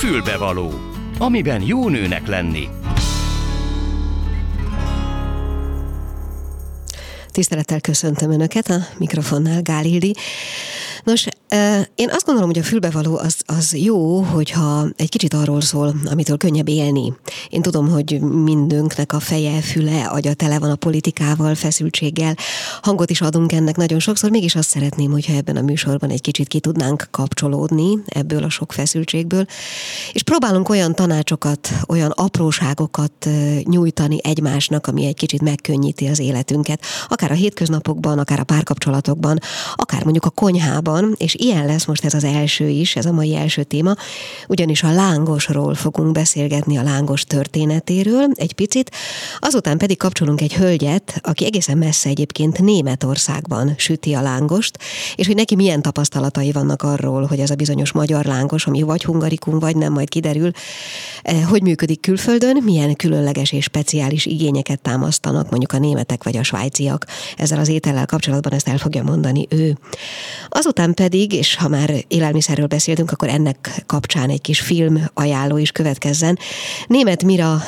[0.00, 0.70] Fülbevaló,
[1.18, 2.68] amiben jó nőnek lenni.
[7.30, 10.14] Tisztelettel köszöntöm Önöket a mikrofonnál, Gálildi.
[11.04, 11.26] Nos,
[11.94, 16.36] én azt gondolom, hogy a fülbevaló az, az jó, hogyha egy kicsit arról szól, amitől
[16.36, 17.12] könnyebb élni.
[17.48, 22.36] Én tudom, hogy mindünknek a feje, füle, agya tele van a politikával, feszültséggel.
[22.82, 26.48] Hangot is adunk ennek nagyon sokszor, mégis azt szeretném, hogyha ebben a műsorban egy kicsit
[26.48, 29.46] ki tudnánk kapcsolódni ebből a sok feszültségből.
[30.12, 33.28] És próbálunk olyan tanácsokat, olyan apróságokat
[33.62, 36.82] nyújtani egymásnak, ami egy kicsit megkönnyíti az életünket.
[37.08, 39.38] Akár a hétköznapokban, akár a párkapcsolatokban,
[39.74, 43.36] akár mondjuk a konyhában, és ilyen lesz most ez az első is, ez a mai
[43.36, 43.94] első téma,
[44.48, 48.90] ugyanis a lángosról fogunk beszélgetni, a lángos történetéről egy picit,
[49.38, 54.78] azután pedig kapcsolunk egy hölgyet, aki egészen messze egyébként Németországban süti a lángost,
[55.14, 59.04] és hogy neki milyen tapasztalatai vannak arról, hogy ez a bizonyos magyar lángos, ami vagy
[59.04, 60.50] hungarikum, vagy nem, majd kiderül,
[61.22, 66.42] eh, hogy működik külföldön, milyen különleges és speciális igényeket támasztanak mondjuk a németek vagy a
[66.42, 67.06] svájciak.
[67.36, 69.78] Ezzel az étellel kapcsolatban ezt el fogja mondani ő.
[70.48, 75.70] Azután pedig és ha már élelmiszerről beszéltünk, akkor ennek kapcsán egy kis film ajánló is
[75.72, 76.38] következzen.
[76.86, 77.62] Német Mira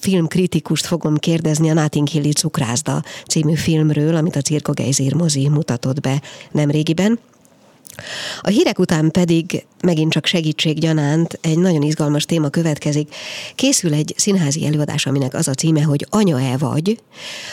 [0.00, 4.72] filmkritikust fogom kérdezni a Notting Hilli Cukrászda című filmről, amit a Cirko
[5.14, 7.18] mozi mutatott be nemrégiben.
[8.40, 13.14] A hírek után pedig megint csak segítséggyanánt egy nagyon izgalmas téma következik.
[13.54, 17.02] Készül egy színházi előadás, aminek az a címe, hogy Anya-e vagy,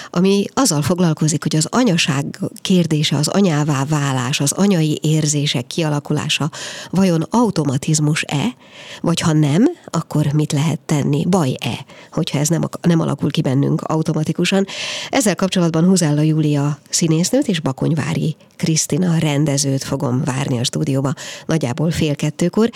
[0.10, 6.52] ami azzal foglalkozik, hogy az anyaság kérdése, az anyává válás, az anyai érzések kialakulása
[6.90, 8.56] vajon automatizmus-e,
[9.02, 11.26] vagy ha nem, akkor mit lehet tenni?
[11.26, 14.66] Baj-e, hogyha ez nem, nem alakul ki bennünk automatikusan?
[15.10, 21.14] Ezzel kapcsolatban Huzella Júlia színésznőt és Bakonyvári Krisztina rendezőt fogom várni a stúdióba
[21.46, 22.70] nagyjából fél kettőkor,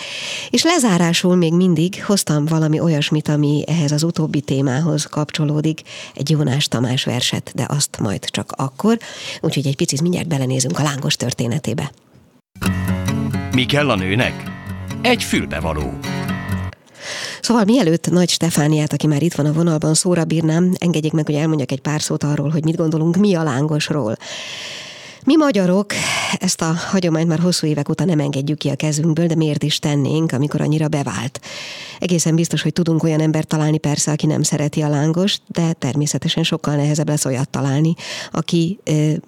[0.50, 5.82] és lezárásul még mindig hoztam valami olyasmit, ami ehhez az utóbbi témához kapcsolódik,
[6.14, 8.98] egy Jónás Tamás verset, de azt majd csak akkor,
[9.40, 11.92] úgyhogy egy picit mindjárt belenézünk a lángos történetébe.
[13.52, 14.42] Mi kell a nőnek?
[15.02, 15.98] Egy fülbevaló.
[17.40, 21.34] Szóval mielőtt Nagy Stefániát, aki már itt van a vonalban, szóra bírnám, engedjék meg, hogy
[21.34, 24.16] elmondjak egy pár szót arról, hogy mit gondolunk mi a lángosról.
[25.26, 25.92] Mi magyarok
[26.38, 29.78] ezt a hagyományt már hosszú évek óta nem engedjük ki a kezünkből, de miért is
[29.78, 31.40] tennénk, amikor annyira bevált?
[31.98, 36.42] Egészen biztos, hogy tudunk olyan embert találni persze, aki nem szereti a lángost, de természetesen
[36.42, 37.94] sokkal nehezebb lesz olyat találni,
[38.30, 38.78] aki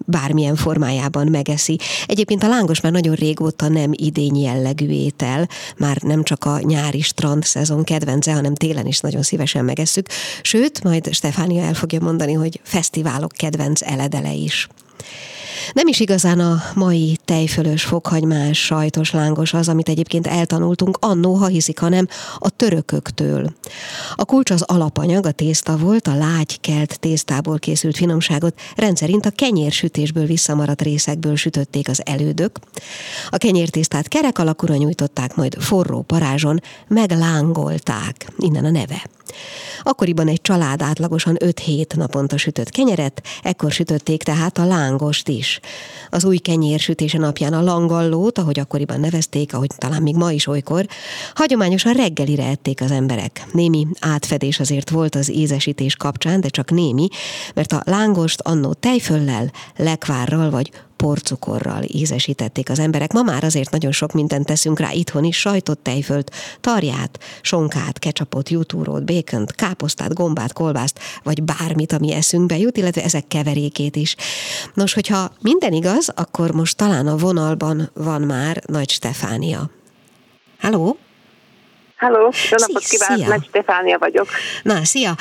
[0.05, 1.79] bármilyen formájában megeszi.
[2.05, 7.01] Egyébként a lángos már nagyon régóta nem idény jellegű étel, már nem csak a nyári
[7.01, 10.07] strand szezon kedvence, hanem télen is nagyon szívesen megesszük.
[10.41, 14.67] Sőt, majd Stefánia el fogja mondani, hogy fesztiválok kedvenc eledele is.
[15.73, 21.47] Nem is igazán a mai tejfölös, fokhagymás, sajtos lángos az, amit egyébként eltanultunk annó, ha
[21.47, 23.53] hiszik, hanem a törököktől.
[24.15, 29.29] A kulcs az alapanyag, a tészta volt, a lágy kelt tésztából készült finomságot rendszerint a
[29.29, 32.59] kenyérsütésből visszamaradt részekből sütötték az elődök.
[33.29, 38.31] A kenyértésztát kerek alakúra nyújtották, majd forró parázson meglángolták.
[38.37, 39.01] Innen a neve.
[39.83, 45.48] Akkoriban egy család átlagosan 5-7 naponta sütött kenyeret, ekkor sütötték tehát a lángost is.
[46.09, 50.47] Az új kenyér sütése napján a langallót, ahogy akkoriban nevezték, ahogy talán még ma is
[50.47, 50.85] olykor,
[51.33, 53.45] hagyományosan reggelire ették az emberek.
[53.51, 57.07] Némi átfedés azért volt az ízesítés kapcsán, de csak némi,
[57.53, 60.71] mert a lángost annó tejföllel, lekvárral vagy
[61.03, 63.13] porcukorral ízesítették az emberek.
[63.13, 68.49] Ma már azért nagyon sok mindent teszünk rá itthon is, sajtot, tejfölt, tarját, sonkát, kecsapot,
[68.49, 74.15] jutúrót, békönt, káposztát, gombát, kolbászt, vagy bármit, ami eszünkbe jut, illetve ezek keverékét is.
[74.73, 79.69] Nos, hogyha minden igaz, akkor most talán a vonalban van már Nagy Stefánia.
[80.59, 80.97] Halló?
[81.99, 84.27] Halló, jó napot kívánok, Nagy Stefánia vagyok.
[84.63, 85.11] Na, szia!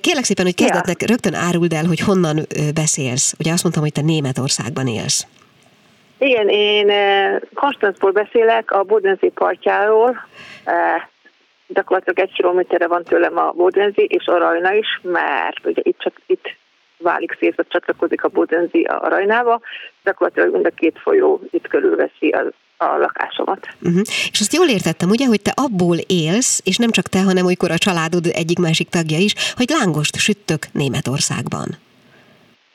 [0.00, 3.34] Kérlek szépen, hogy kezdetnek rögtön áruld el, hogy honnan beszélsz.
[3.38, 5.26] Ugye azt mondtam, hogy te Németországban élsz.
[6.18, 6.92] Igen, én
[7.54, 10.26] Konstanzból beszélek, a Bodenzi partjáról.
[11.66, 16.14] Gyakorlatilag egy kilométerre van tőlem a Bodenzi, és a Rajna is, mert ugye itt csak
[16.26, 16.56] itt
[16.98, 19.60] válik szét, vagy csatlakozik a Bodenzi a Rajnába.
[20.04, 22.46] Gyakorlatilag mind a két folyó itt körülveszi az
[22.80, 23.68] a lakásomat.
[23.82, 24.02] Uh-huh.
[24.32, 27.70] És azt jól értettem, ugye, hogy te abból élsz, és nem csak te, hanem olykor
[27.70, 31.68] a családod egyik-másik tagja is, hogy lángost süttök Németországban.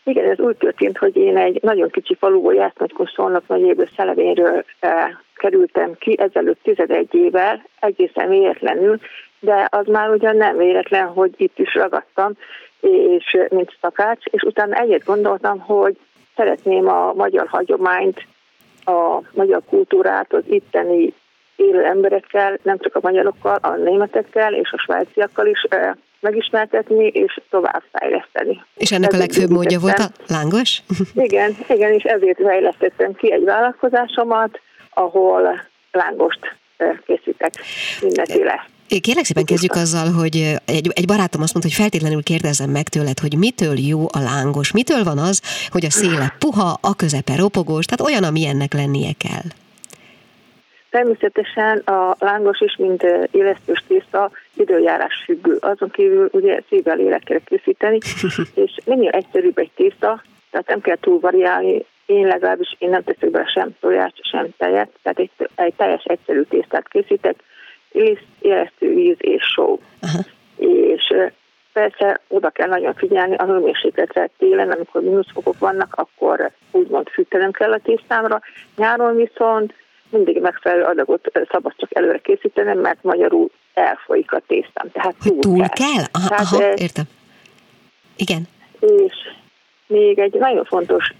[0.04, 5.94] Igen, ez úgy történt, hogy én egy nagyon kicsi faluból, Jásznagykoszolnak évő szelevényről eh, kerültem
[6.00, 9.00] ki ezelőtt 11 évvel, egészen véletlenül,
[9.40, 12.32] de az már ugyan nem véletlen, hogy itt is ragadtam,
[12.80, 15.98] és mint szakács, és utána egyet gondoltam, hogy
[16.36, 18.26] szeretném a magyar hagyományt
[18.86, 21.14] a magyar kultúrát, az itteni
[21.56, 25.66] élő emberekkel, nem csak a magyarokkal, a németekkel és a svájciakkal is
[26.20, 28.64] megismertetni és továbbfejleszteni.
[28.76, 30.82] És ennek a legfőbb módja volt a lángos?
[31.28, 34.60] Igen, igen, és ezért fejlesztettem ki egy vállalkozásomat,
[34.90, 35.62] ahol
[35.92, 36.56] lángost
[37.06, 37.54] készítek
[38.02, 40.36] mindenféle Kérlek szépen kezdjük azzal, hogy
[40.66, 44.72] egy, egy barátom azt mondta, hogy feltétlenül kérdezzem meg tőled, hogy mitől jó a lángos,
[44.72, 49.12] mitől van az, hogy a széle puha, a közepe ropogós, tehát olyan, ami ennek lennie
[49.18, 49.48] kell.
[50.90, 55.58] Természetesen a lángos is, mint élesztős tészta, időjárás függő.
[55.60, 57.98] Azon kívül ugye szívvel lélekkel készíteni,
[58.66, 63.32] és minél egyszerűbb egy tészta, tehát nem kell túl variálni, én legalábbis én nem teszek
[63.32, 67.36] bele sem tojást, sem tejet, tehát egy, egy teljes egyszerű tésztát készítek,
[68.40, 69.80] élesztő víz és só.
[70.58, 71.14] És
[71.74, 77.72] persze oda kell nagyon figyelni a hőmérsékletre télen, amikor mínuszfokok vannak, akkor úgymond fűtenem kell
[77.72, 78.42] a tésztámra.
[78.76, 79.74] Nyáron viszont
[80.10, 84.92] mindig megfelelő adagot szabad csak előre készítenem, mert magyarul elfolyik a tésztám.
[84.92, 85.68] Tehát túl, túl kell?
[85.68, 86.04] kell?
[86.12, 87.06] Aha, Tehát, aha, értem.
[88.16, 88.48] Igen.
[88.80, 89.16] És
[89.88, 91.14] még egy nagyon fontos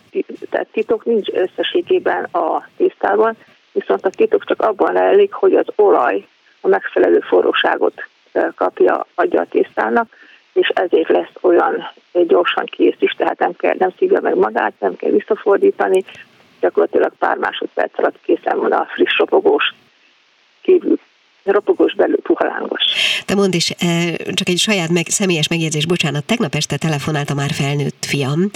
[0.50, 3.38] tehát titok nincs összességében a tésztában,
[3.72, 6.26] viszont a titok csak abban rejlik, hogy az olaj
[6.66, 8.08] a megfelelő forróságot
[8.56, 10.08] kapja, adja a tésztának,
[10.54, 14.96] és ezért lesz olyan gyorsan kész is, tehát nem, kell, nem szívja meg magát, nem
[14.96, 16.04] kell visszafordítani,
[16.60, 19.74] gyakorlatilag pár másodperc alatt készen van a friss ropogós
[20.62, 21.00] kívül
[21.52, 22.82] ropogós belül puhalángos.
[23.26, 27.52] Te mondd is, eh, csak egy saját meg, személyes megjegyzés, bocsánat, tegnap este telefonálta már
[27.52, 28.50] felnőtt fiam,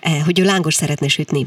[0.00, 1.46] eh, hogy ő lángos szeretne sütni.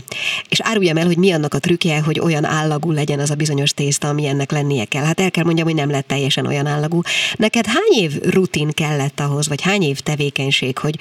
[0.49, 3.73] És áruljam el, hogy mi annak a trükkje, hogy olyan állagú legyen az a bizonyos
[3.73, 5.03] tészta, ami ennek lennie kell.
[5.03, 7.01] Hát el kell mondjam, hogy nem lett teljesen olyan állagú.
[7.35, 10.95] Neked hány év rutin kellett ahhoz, vagy hány év tevékenység, hogy,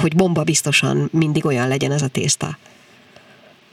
[0.00, 2.58] hogy bomba biztosan mindig olyan legyen az a tészta?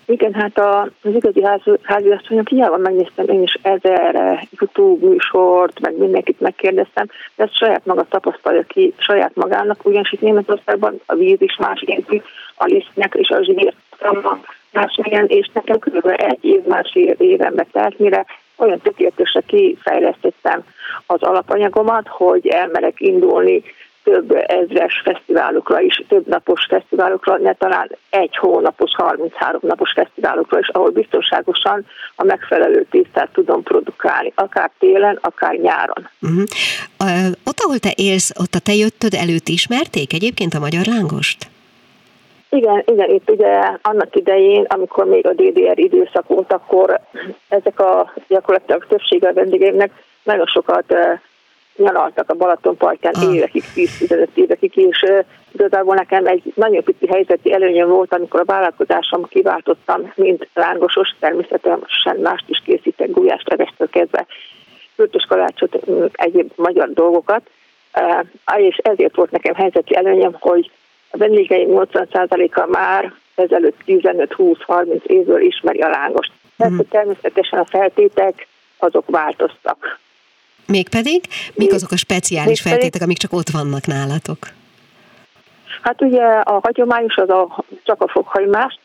[0.10, 5.98] Igen, hát a, az igazi ház, háziasszonyok hiába megnéztem én is ezer YouTube műsort, meg
[5.98, 7.06] mindenkit megkérdeztem,
[7.36, 11.82] de ezt saját maga tapasztalja ki saját magának, ugyanis itt Németországban a víz is más
[11.82, 12.22] értű,
[12.56, 13.74] a lisztnek és a zsír
[14.72, 16.08] más milyen, és nekem kb.
[16.18, 18.26] egy év, másfél évenbe telt, mire
[18.56, 20.64] olyan tökéletesen kifejlesztettem
[21.06, 23.64] az alapanyagomat, hogy elmerek indulni
[24.12, 30.68] több ezres fesztiválokra is, több napos fesztiválokra, ne talán egy hónapos, 33 napos fesztiválokra is,
[30.68, 36.10] ahol biztonságosan a megfelelő tésztát tudom produkálni, akár télen, akár nyáron.
[36.22, 36.44] Uh-huh.
[37.00, 41.48] Uh, ott, ahol te élsz, ott a te jöttöd előtt ismerték egyébként a magyar lángost?
[42.50, 47.00] Igen, igen, itt ugye annak idején, amikor még a DDR időszak volt, akkor
[47.50, 49.92] ezek a gyakorlatilag többsége a vendégeimnek
[50.24, 50.94] nagyon sokat
[51.78, 53.36] nyaraltak a Balaton partján ah.
[53.36, 55.20] évekig, 10-15 évekig, és uh,
[55.52, 62.18] igazából nekem egy nagyon pici helyzeti előnyöm volt, amikor a vállalkozásom kiváltottam, mint lángosos, természetesen
[62.22, 64.26] mást is készítek, gulyást, levestől kezdve,
[64.96, 65.80] kürtös kalácsot,
[66.12, 67.42] egyéb magyar dolgokat,
[67.96, 70.72] uh, és ezért volt nekem helyzeti előnyöm, hogy
[71.12, 76.32] a vendégeim 80%-a már ezelőtt 15-20-30 évből ismeri a lángost.
[76.66, 76.80] Mm.
[76.90, 78.48] természetesen a feltétek
[78.78, 80.00] azok változtak.
[80.68, 81.24] Mégpedig?
[81.54, 84.38] Mik azok a speciális feltétek, amik csak ott vannak nálatok?
[85.82, 88.80] Hát ugye a hagyományos az a, csak a fokhagymás,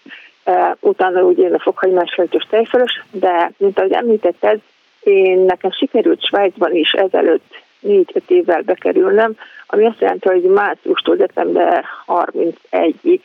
[0.44, 4.60] e, utána ugye a fokhagymás sajtos tejfölös, de mint ahogy említetted,
[5.02, 9.34] én nekem sikerült Svájcban is ezelőtt négy-öt évvel bekerülnem,
[9.66, 13.20] ami azt jelenti, hogy márciustól december 31-ig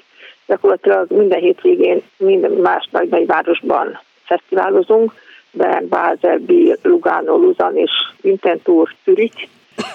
[0.48, 5.14] gyakorlatilag minden hétvégén minden más nagy-nagy városban fesztiválozunk,
[5.52, 9.48] Bern, Basel, Biel, Lugano, Luzan és Winterthur, Zürich,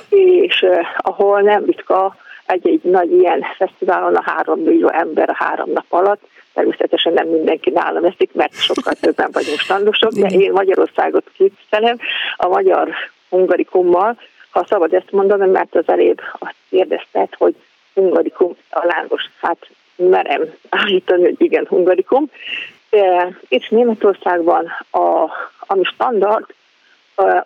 [0.08, 2.16] és uh, ahol nem ritka
[2.46, 6.22] egy-egy nagy ilyen fesztiválon a három millió ember a három nap alatt,
[6.54, 11.98] természetesen nem mindenki nálam eszik, mert sokkal többen vagyunk standosok, de én Magyarországot képzelem
[12.36, 12.88] a magyar
[13.28, 14.18] hungarikummal,
[14.50, 17.54] ha szabad ezt mondanom, mert az elébb azt kérdezted, hogy
[17.94, 22.30] hungarikum a lángos, hát merem állítani, hogy igen, hungarikum,
[23.48, 25.30] itt Németországban, a,
[25.66, 26.44] ami standard,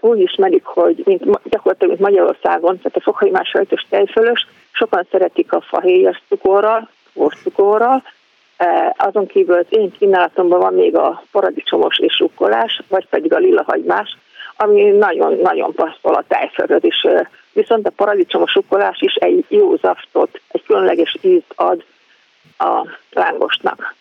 [0.00, 5.60] úgy ismerik, hogy mint, gyakorlatilag mint Magyarországon, tehát a fokhagymás sajtos tejfölös, sokan szeretik a
[5.60, 6.88] fahéjas cukorral,
[7.42, 8.02] cukorral,
[8.96, 13.62] azon kívül az én kínálatomban van még a paradicsomos és rukkolás, vagy pedig a lila
[13.66, 14.16] hagymás,
[14.56, 17.06] ami nagyon-nagyon passzol a tejfölhöz is.
[17.52, 21.84] Viszont a paradicsomos rukkolás is egy jó zaftot, egy különleges ízt ad
[22.58, 23.94] a lángosnak.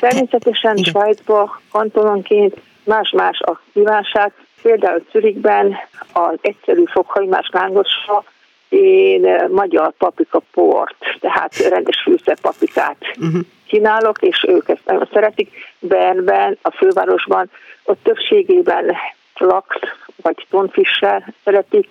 [0.00, 0.90] Természetesen Igen.
[0.90, 4.32] Svájcba kantononként más-más a kívánság.
[4.62, 5.76] Például Zürichben
[6.12, 8.24] az egyszerű fokhagymás lángosra
[8.68, 13.40] én eh, magyar paprika port, tehát rendes fűszer paprikát uh-huh.
[13.66, 15.50] kínálok, és ők ezt nagyon szeretik.
[15.78, 17.50] Bernben, a fővárosban,
[17.84, 18.96] ott többségében
[19.34, 19.76] lax,
[20.22, 21.88] vagy tonfissel szeretik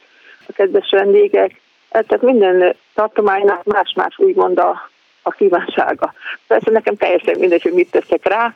[0.47, 1.61] a kedves vendégek.
[1.89, 4.89] Tehát minden tartománynak más-más úgymond a,
[5.21, 6.13] a kívánsága.
[6.47, 8.55] Persze nekem teljesen mindegy, hogy mit teszek rá,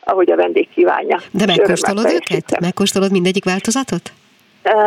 [0.00, 1.20] ahogy a vendég kívánja.
[1.30, 2.60] De megkóstolod őket?
[2.60, 4.12] Megkóstolod mindegyik változatot?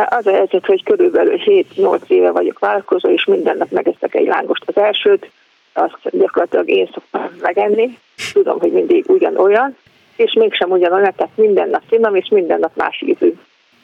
[0.06, 4.62] Az a helyzet, hogy körülbelül 7-8 éve vagyok vállalkozó, és minden nap megeszek egy lángost
[4.66, 5.30] az elsőt,
[5.72, 7.98] azt gyakorlatilag én szoktam megenni,
[8.32, 9.76] tudom, hogy mindig ugyanolyan,
[10.16, 13.34] és mégsem ugyanolyan, tehát minden nap finom, és minden nap más ízű.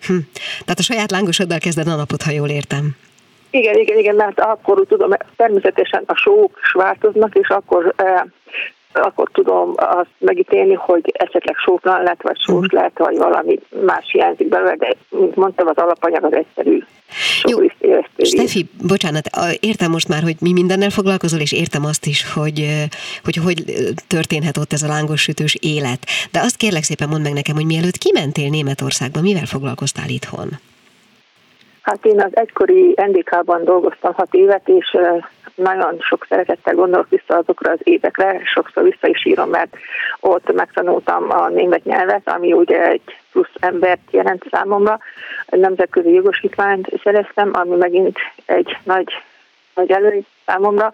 [0.07, 0.17] Hm.
[0.65, 2.97] Tehát a saját lángosoddal kezded a napot, ha jól értem.
[3.53, 8.23] Igen, igen, igen, mert akkor tudom, természetesen a sók is változnak, és akkor eh,
[8.93, 12.83] akkor tudom azt megítélni, hogy esetleg sótlan lett, vagy sós uh-huh.
[12.83, 16.83] lett, vagy valami más hiányzik belőle, de mint mondtam, az alapanyag az egyszerű.
[17.43, 17.59] Jó,
[18.17, 19.29] Stefi, bocsánat,
[19.61, 22.87] értem most már, hogy mi mindennel foglalkozol, és értem azt is, hogy,
[23.25, 23.65] hogy hogy
[24.07, 26.07] történhet ott ez a lángos sütős élet.
[26.31, 30.49] De azt kérlek szépen mondd meg nekem, hogy mielőtt kimentél Németországba, mivel foglalkoztál itthon?
[31.83, 34.97] Hát én az egykori NDK-ban dolgoztam hat évet, és
[35.55, 39.77] nagyon sok szeretettel gondolok vissza azokra az évekre, sokszor vissza is írom, mert
[40.21, 44.99] ott megtanultam a német nyelvet, ami ugye egy plusz embert jelent számomra.
[45.47, 49.23] Nemzetközi jogosítványt szereztem, ami megint egy nagy,
[49.75, 50.93] nagy előny számomra.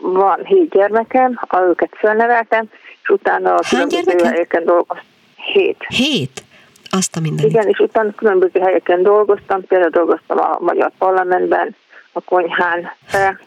[0.00, 2.64] Van hét gyermekem, őket fölneveltem,
[3.02, 5.06] és utána a különböző helyeken dolgoztam.
[5.36, 5.84] Hét.
[5.88, 6.42] Hét?
[6.90, 7.52] Azt a mindenit.
[7.52, 11.76] Igen, és utána különböző helyeken dolgoztam, például dolgoztam a Magyar Parlamentben,
[12.12, 12.90] a konyhán,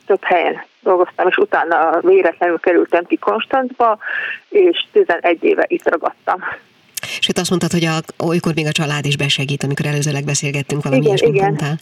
[0.06, 3.98] több helyen dolgoztam, és utána véletlenül kerültem ki Konstantba,
[4.50, 6.40] és 11 éve itt ragadtam.
[7.20, 10.84] És itt azt mondtad, hogy a, olykor még a család is besegít, amikor előzőleg beszélgettünk
[10.84, 11.46] valami igen, igen.
[11.46, 11.76] mondtál.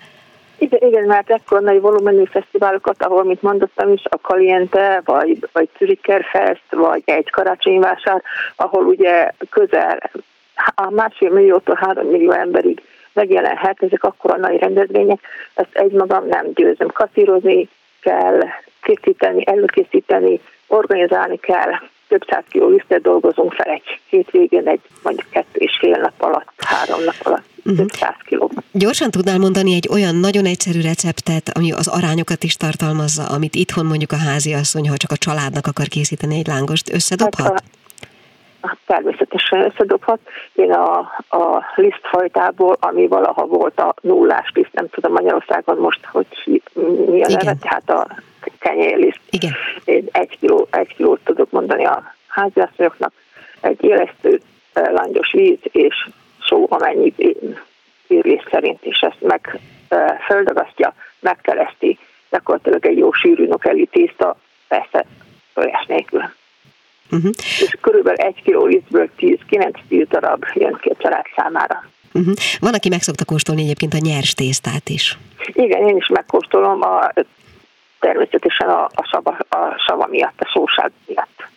[0.57, 5.69] Igen, igen, mert ekkor nagy volumenű fesztiválokat, ahol, mint mondottam is, a Kaliente, vagy, vagy
[5.77, 8.23] Züricher Fest, vagy egy karácsonyvásár,
[8.55, 10.11] ahol ugye közel
[10.75, 12.81] a másfél milliótól három millió emberig
[13.13, 15.19] megjelenhet, ezek akkor a nagy rendezvények,
[15.53, 16.87] ezt egymagam nem győzöm.
[16.87, 17.69] Katírozni
[18.01, 18.39] kell,
[18.81, 21.71] készíteni, előkészíteni, organizálni kell,
[22.07, 26.47] több száz kiló lisztet dolgozunk fel egy hétvégén, egy mondjuk kettő és fél nap alatt,
[26.57, 27.43] három nap alatt.
[27.57, 27.77] Uh-huh.
[27.77, 28.51] Több száz kiló.
[28.71, 33.85] Gyorsan tudnál mondani egy olyan nagyon egyszerű receptet, ami az arányokat is tartalmazza, amit itthon
[33.85, 37.47] mondjuk a háziasszony, ha csak a családnak akar készíteni egy lángost, összedobhat?
[37.47, 37.63] Hát,
[38.85, 40.19] természetesen összedobhat.
[40.53, 40.97] Én a,
[41.29, 46.27] a lisztfajtából, ami valaha volt a nullás liszt, nem tudom Magyarországon most, hogy
[47.07, 48.07] mi a neve, tehát a
[48.59, 49.19] kenyérliszt.
[49.29, 49.51] Igen.
[49.85, 53.13] Én egy, kiló, egy kilót tudok mondani a háziasszonyoknak,
[53.61, 54.41] egy élesztő
[54.73, 57.13] langyos víz és só, amennyi
[58.07, 59.59] írlés szerint, és ezt meg
[60.25, 61.97] földagasztja, megkereszti,
[62.29, 64.35] gyakorlatilag egy jó sűrű nokeli tészta,
[64.67, 65.05] persze
[65.53, 66.23] tojás nélkül.
[67.11, 67.31] Uh-huh.
[67.37, 71.83] És körülbelül egy kiló lisztből 10-9-10 darab jön ki a család számára.
[72.13, 72.33] Uh-huh.
[72.59, 75.17] Van, aki meg szokta kóstolni egyébként a nyers tésztát is.
[75.53, 77.11] Igen, én is megkóstolom, a,
[77.99, 81.47] természetesen a, a, sava, a sava miatt, a szóság miatt.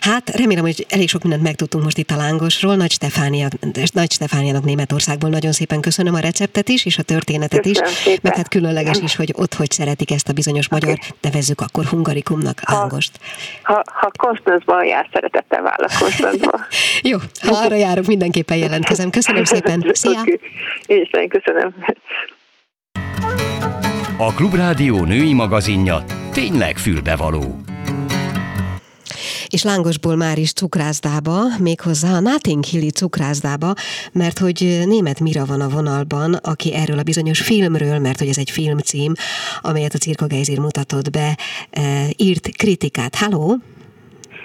[0.00, 2.76] Hát remélem, hogy elég sok mindent megtudtunk most itt a lángosról.
[2.76, 3.48] Nagy, Stefánia,
[3.92, 8.20] Nagy Stefániának Németországból nagyon szépen köszönöm a receptet is, és a történetet köszönöm is, szépen.
[8.22, 10.78] meg hát különleges is, hogy ott hogy szeretik ezt a bizonyos okay.
[10.80, 13.18] magyar, nevezzük akkor hungarikumnak lángost.
[13.62, 16.60] Ha, ha, ha Konstanzban jár, szeretettel válok Konstanzban.
[17.10, 19.10] Jó, ha arra járok, mindenképpen jelentkezem.
[19.10, 19.90] Köszönöm szépen.
[19.92, 20.20] Szia!
[20.20, 20.40] Okay.
[20.86, 21.74] Én köszönöm.
[24.22, 27.60] A Klubrádió női magazinja tényleg fülbevaló
[29.48, 33.74] és lángosból már is cukrászdába, méghozzá a Notting Hilli cukrászdába,
[34.12, 38.38] mert hogy német Mira van a vonalban, aki erről a bizonyos filmről, mert hogy ez
[38.38, 39.12] egy filmcím,
[39.60, 41.38] amelyet a Cirka Geizir mutatott be,
[41.70, 43.14] eh, írt kritikát.
[43.14, 43.56] Halló!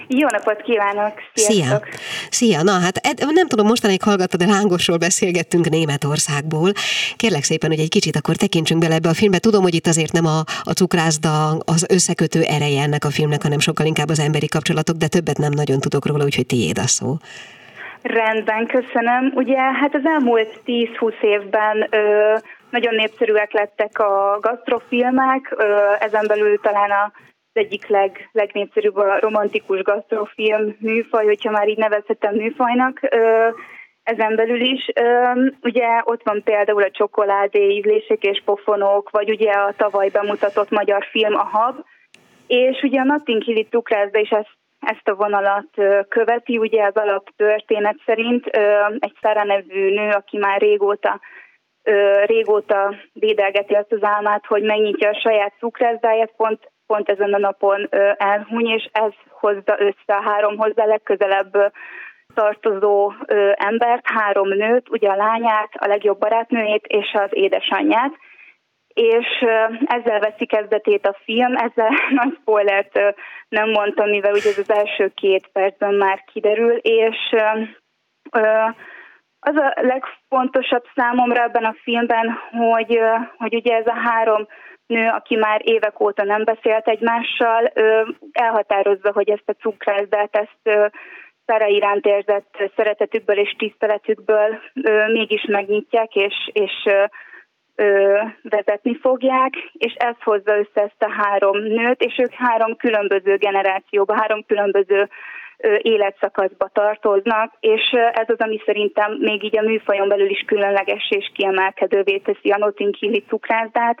[0.08, 1.12] Jó napot kívánok!
[1.34, 1.86] Sziasztok!
[1.90, 1.98] Szia!
[2.30, 2.62] Szia!
[2.62, 3.00] Na hát
[3.34, 6.70] nem tudom, mostanáig hallgattad, de lángosról beszélgettünk Németországból.
[7.16, 9.38] Kérlek szépen, hogy egy kicsit akkor tekintsünk bele ebbe a filmbe.
[9.38, 13.58] Tudom, hogy itt azért nem a, a cukrászda az összekötő ereje ennek a filmnek, hanem
[13.58, 17.16] sokkal inkább az emberi kapcsolatok, de többet nem nagyon tudok róla, úgyhogy tiéd a szó.
[18.02, 19.32] Rendben, köszönöm.
[19.34, 22.34] Ugye hát az elmúlt 10-20 évben ö,
[22.70, 25.64] nagyon népszerűek lettek a gasztrofilmek, ö,
[26.00, 27.12] ezen belül talán a
[27.56, 33.00] egyik leg, legnépszerűbb a romantikus gasztrofilm műfaj, hogyha már így nevezhetem műfajnak,
[34.02, 34.86] ezen belül is.
[35.62, 41.04] Ugye ott van például a csokoládé ízlések és pofonok, vagy ugye a tavaly bemutatott magyar
[41.10, 41.84] film a Hab,
[42.46, 45.68] és ugye a Notting Hilli cukrászda is ezt, ezt a vonalat
[46.08, 48.46] követi, ugye az alaptörténet szerint
[48.98, 51.20] egy Szára nevű nő, aki már régóta
[52.26, 57.88] régóta védelgeti azt az álmát, hogy megnyitja a saját cukrászdáját, pont pont ezen a napon
[58.16, 61.72] elhuny, és ez hozza össze a három hozzá legközelebb
[62.34, 63.12] tartozó
[63.54, 68.12] embert, három nőt, ugye a lányát, a legjobb barátnőjét és az édesanyját,
[68.94, 69.26] és
[69.86, 71.90] ezzel veszi kezdetét a film, ezzel
[72.20, 72.98] nagy spoilert
[73.48, 77.34] nem mondtam, mivel ugye ez az első két percben már kiderül, és
[79.40, 83.00] az a legfontosabb számomra ebben a filmben, hogy,
[83.36, 84.46] hogy ugye ez a három
[84.86, 87.72] nő, aki már évek óta nem beszélt egymással,
[88.32, 90.92] elhatározza, hogy ezt a cukrászdát, ezt
[91.46, 94.58] Szára iránt érzett szeretetükből és tiszteletükből
[95.12, 96.88] mégis megnyitják, és, és
[98.42, 104.20] vezetni fogják, és ez hozza össze ezt a három nőt, és ők három különböző generációba,
[104.20, 105.08] három különböző
[105.78, 111.30] életszakaszba tartoznak, és ez az, ami szerintem még így a műfajon belül is különleges és
[111.34, 113.98] kiemelkedővé teszi a Notting Hilli cukrászdát,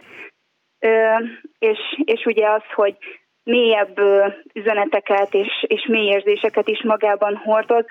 [1.58, 2.96] és, és ugye az, hogy
[3.42, 4.00] mélyebb
[4.52, 7.84] üzeneteket és, és mély érzéseket is magában hordoz,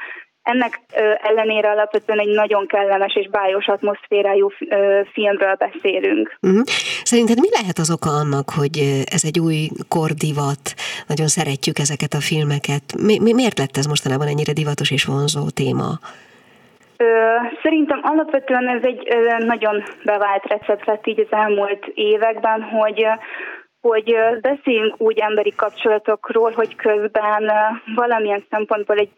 [0.45, 0.81] ennek
[1.21, 4.51] ellenére alapvetően egy nagyon kellemes és bájos atmoszférájú
[5.13, 6.37] filmről beszélünk.
[6.41, 6.63] Uh-huh.
[7.03, 10.73] Szerinted mi lehet az oka annak, hogy ez egy új kordivat,
[11.07, 12.83] nagyon szeretjük ezeket a filmeket?
[12.97, 15.99] Mi, mi, miért lett ez mostanában ennyire divatos és vonzó téma?
[17.61, 19.07] Szerintem alapvetően ez egy
[19.45, 23.07] nagyon bevált recept lett így az elmúlt években, hogy
[23.81, 27.51] hogy beszéljünk úgy emberi kapcsolatokról, hogy közben
[27.95, 29.11] valamilyen szempontból egy,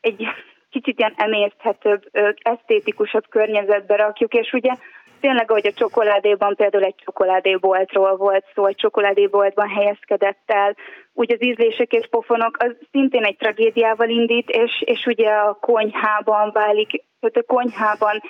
[0.00, 0.26] egy
[0.70, 2.02] kicsit ilyen emészthetőbb,
[2.42, 4.72] esztétikusabb környezetbe rakjuk, és ugye
[5.20, 10.76] tényleg, ahogy a csokoládéban például egy csokoládéboltról volt szó, egy csokoládéboltban helyezkedett el,
[11.12, 16.50] úgy az ízlések és pofonok, az szintén egy tragédiával indít, és, és ugye a konyhában
[16.52, 18.22] válik, tehát a konyhában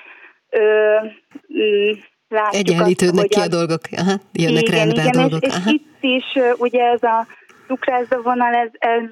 [0.51, 0.95] ö,
[1.53, 1.93] mm,
[2.29, 5.43] látjuk Egyenlítődnek azt, ki a dolgok, Aha, jönnek igen, rendbe igen, dolgok.
[5.47, 7.27] És, és itt is ugye ez a
[7.67, 9.03] cukrászda vonal, ez, ez,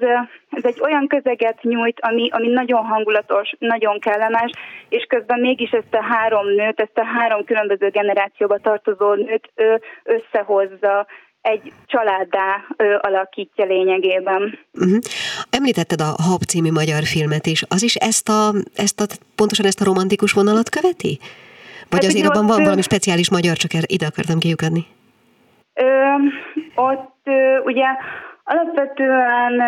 [0.49, 4.51] ez egy olyan közeget nyújt, ami, ami nagyon hangulatos, nagyon kellemes,
[4.89, 9.51] és közben mégis ezt a három nőt, ezt a három különböző generációba tartozó nőt
[10.03, 11.05] összehozza,
[11.45, 14.59] egy családdá ö, alakítja lényegében.
[14.73, 14.97] Uh-huh.
[15.49, 19.81] Említetted a Hab című magyar filmet is, az is ezt a, ezt a, pontosan ezt
[19.81, 21.19] a romantikus vonalat követi?
[21.89, 24.85] Vagy hát azért abban van valami speciális magyar, csak ide akartam kiukadni?
[25.73, 25.85] Ö,
[26.75, 27.85] ott ö, ugye
[28.47, 29.61] Alapvetően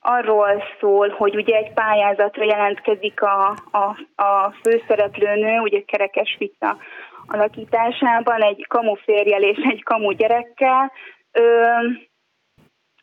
[0.00, 6.76] arról szól, hogy ugye egy pályázatra jelentkezik a, a, a főszereplőnő, ugye Kerekes Vita
[7.26, 10.92] alakításában egy kamu férjel és egy kamu gyerekkel.
[11.32, 11.42] Ö,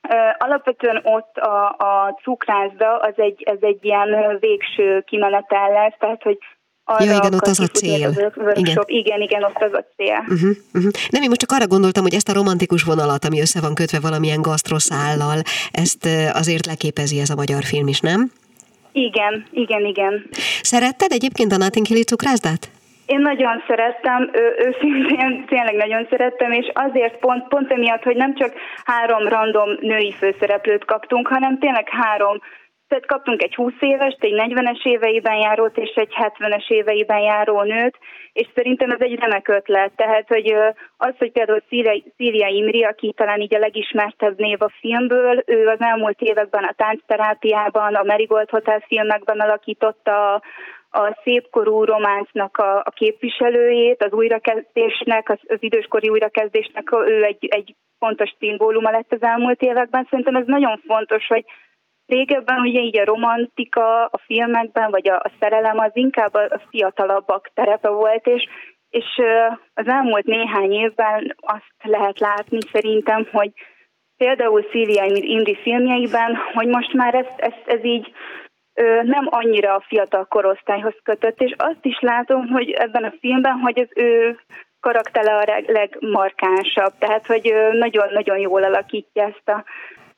[0.09, 6.23] ö, alapvetően ott a, a cukrászda az egy, ez egy ilyen végső kimenetel lesz, tehát
[6.23, 6.37] hogy
[6.85, 8.13] arra ja, igen, ott az a cél.
[8.53, 8.83] Igen.
[8.85, 10.23] igen, igen, ott az a cél.
[10.27, 10.91] Uh-huh, uh-huh.
[11.09, 13.99] Nem, én most csak arra gondoltam, hogy ezt a romantikus vonalat, ami össze van kötve
[13.99, 15.41] valamilyen gasztroszállal,
[15.71, 18.31] ezt azért leképezi ez a magyar film is, nem?
[18.91, 20.29] Igen, igen, igen.
[20.61, 22.69] Szeretted egyébként a Notting Hill cukrászdát?
[23.05, 28.53] Én nagyon szerettem, őszintén tényleg nagyon szerettem, és azért pont, pont emiatt, hogy nem csak
[28.85, 32.39] három random női főszereplőt kaptunk, hanem tényleg három
[32.93, 37.97] tehát kaptunk egy 20 éves, egy 40-es éveiben járót és egy 70-es éveiben járó nőt,
[38.33, 39.91] és szerintem ez egy remek ötlet.
[39.95, 40.55] Tehát, hogy
[40.97, 41.63] az, hogy például
[42.17, 46.73] Szíria Imri, aki talán így a legismertebb név a filmből, ő az elmúlt években a
[46.77, 50.41] táncterápiában, a Marigold Hotel filmekben alakította a,
[50.89, 57.75] a szépkorú románcnak a, a képviselőjét, az újrakezdésnek, az, az időskori újrakezdésnek ő egy, egy
[57.99, 60.07] fontos szimbóluma lett az elmúlt években.
[60.09, 61.45] Szerintem ez nagyon fontos, hogy
[62.13, 66.61] Régebben ugye így a romantika a filmekben, vagy a, a szerelem az inkább a, a
[66.69, 68.43] fiatalabbak terepe volt, és,
[68.89, 69.05] és
[69.73, 73.51] az elmúlt néhány évben azt lehet látni szerintem, hogy
[74.17, 78.13] például Szília Indi filmjeiben, hogy most már ez, ez, ez így
[79.03, 83.79] nem annyira a fiatal korosztályhoz kötött, és azt is látom, hogy ebben a filmben, hogy
[83.79, 84.39] az ő
[84.79, 89.63] karaktere a legmarkánsabb, tehát hogy nagyon-nagyon jól alakítja ezt a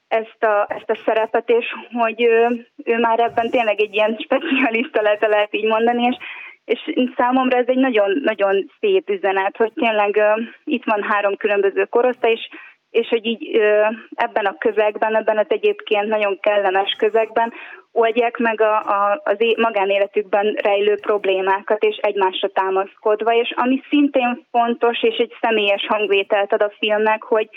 [0.07, 5.01] ezt a, ezt a szerepet, és hogy ő, ő már ebben tényleg egy ilyen specialista
[5.01, 6.17] lehet, lehet így mondani, és,
[6.65, 12.31] és számomra ez egy nagyon-nagyon szép üzenet, hogy tényleg uh, itt van három különböző korosztály,
[12.31, 12.49] és,
[12.89, 17.53] és hogy így uh, ebben a közegben, ebben az egyébként nagyon kellemes közegben
[17.91, 24.45] oldják meg a, a, az é- magánéletükben rejlő problémákat, és egymásra támaszkodva, és ami szintén
[24.51, 27.49] fontos, és egy személyes hangvételt ad a filmnek, hogy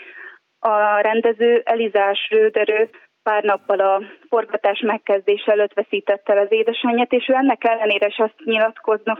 [0.58, 2.90] a rendező Elizás Rőderő
[3.22, 8.18] pár nappal a forgatás megkezdése előtt veszítette el az édesanyját, és ő ennek ellenére is
[8.18, 9.18] azt nyilatkozta,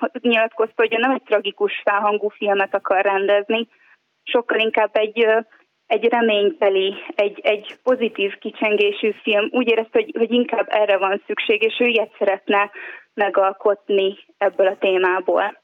[0.77, 3.69] hogy nem egy tragikus felhangú filmet akar rendezni,
[4.23, 5.27] sokkal inkább egy
[5.89, 9.49] egy reményteli, egy, egy pozitív kicsengésű film.
[9.51, 12.71] Úgy érezte, hogy, hogy inkább erre van szükség, és ő ilyet szeretne
[13.15, 15.63] megalkotni ebből a témából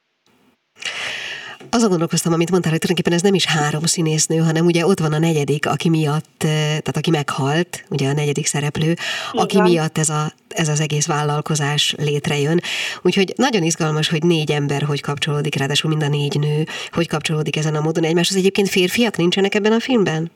[1.71, 5.13] azon gondolkoztam, amit mondtál, hogy tulajdonképpen ez nem is három színésznő, hanem ugye ott van
[5.13, 8.91] a negyedik, aki miatt, eh, tehát aki meghalt, ugye a negyedik szereplő,
[9.33, 9.45] Igen.
[9.45, 12.59] aki miatt ez, a, ez az egész vállalkozás létrejön.
[13.03, 17.57] Úgyhogy nagyon izgalmas, hogy négy ember hogy kapcsolódik, ráadásul mind a négy nő, hogy kapcsolódik
[17.57, 18.37] ezen a módon egymáshoz.
[18.37, 20.31] Egyébként férfiak nincsenek ebben a filmben?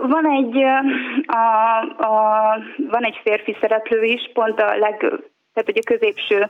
[0.00, 0.56] Van egy,
[1.26, 1.42] a,
[2.04, 2.14] a,
[2.90, 4.96] van egy férfi szereplő is, pont a leg,
[5.52, 6.48] tehát ugye a középső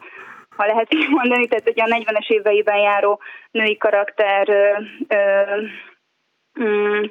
[0.59, 5.61] ha lehet így mondani, tehát hogy a 40-es éveiben járó női karakter ö, ö,
[6.61, 7.05] mm,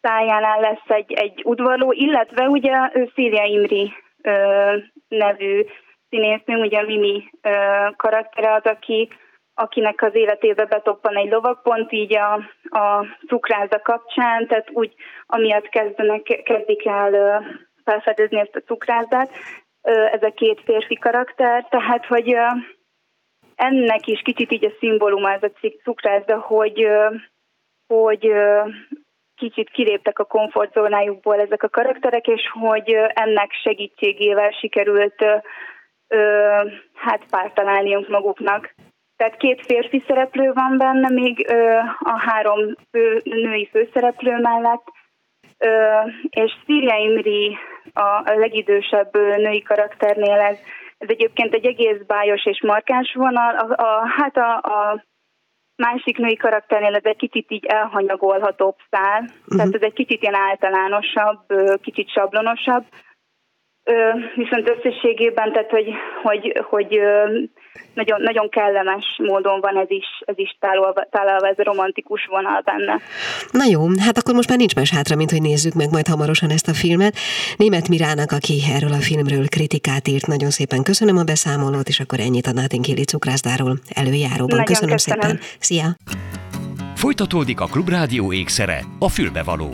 [0.00, 3.10] szájánál lesz egy, egy udvarló, illetve ugye ő
[3.44, 4.76] Imri ö,
[5.08, 5.64] nevű
[6.08, 7.50] színésznő, ugye Mimi ö,
[7.96, 9.08] karaktere az, aki,
[9.54, 12.32] akinek az életébe betoppan egy lovakpont, így a,
[12.78, 14.94] a cukráza kapcsán, tehát úgy
[15.26, 17.42] amiatt kezdenek, kezdik el
[17.84, 19.30] felfedezni ezt a cukrázát,
[19.86, 22.36] ez a két férfi karakter, tehát hogy
[23.54, 26.88] ennek is kicsit így a szimbóluma ez a cukrászda, hogy,
[27.86, 28.32] hogy
[29.36, 35.24] kicsit kiléptek a komfortzónájukból ezek a karakterek, és hogy ennek segítségével sikerült
[36.94, 38.74] hát párt találniunk maguknak.
[39.16, 41.50] Tehát két férfi szereplő van benne, még
[41.98, 44.84] a három fő, női főszereplő mellett,
[46.30, 47.56] és Szíria Imri
[47.92, 50.56] a legidősebb női karakternél ez,
[50.98, 53.56] ez egyébként egy egész bájos és markáns vonal.
[53.56, 55.04] A, a, hát a, a
[55.76, 59.56] másik női karakternél ez egy kicsit így elhanyagolhatóbb szál, uh-huh.
[59.56, 61.40] tehát ez egy kicsit ilyen általánosabb,
[61.82, 62.84] kicsit sablonosabb.
[64.34, 65.88] Viszont összességében, tehát hogy,
[66.22, 67.00] hogy, hogy
[67.94, 72.60] nagyon, nagyon kellemes módon van ez is, ez is tálalva, tálalva, ez a romantikus vonal
[72.64, 73.00] benne.
[73.50, 76.50] Na jó, hát akkor most már nincs más hátra, mint hogy nézzük meg majd hamarosan
[76.50, 77.14] ezt a filmet.
[77.56, 82.20] Német Mirának, aki erről a filmről kritikát írt, nagyon szépen köszönöm a beszámolót, és akkor
[82.20, 84.64] ennyit a Nátinkéli cukrászdáról előjáróban.
[84.64, 85.38] Köszönöm, köszönöm szépen.
[85.58, 85.86] Szia!
[86.94, 89.68] Folytatódik a Klubrádió ékszere, a fülbevaló.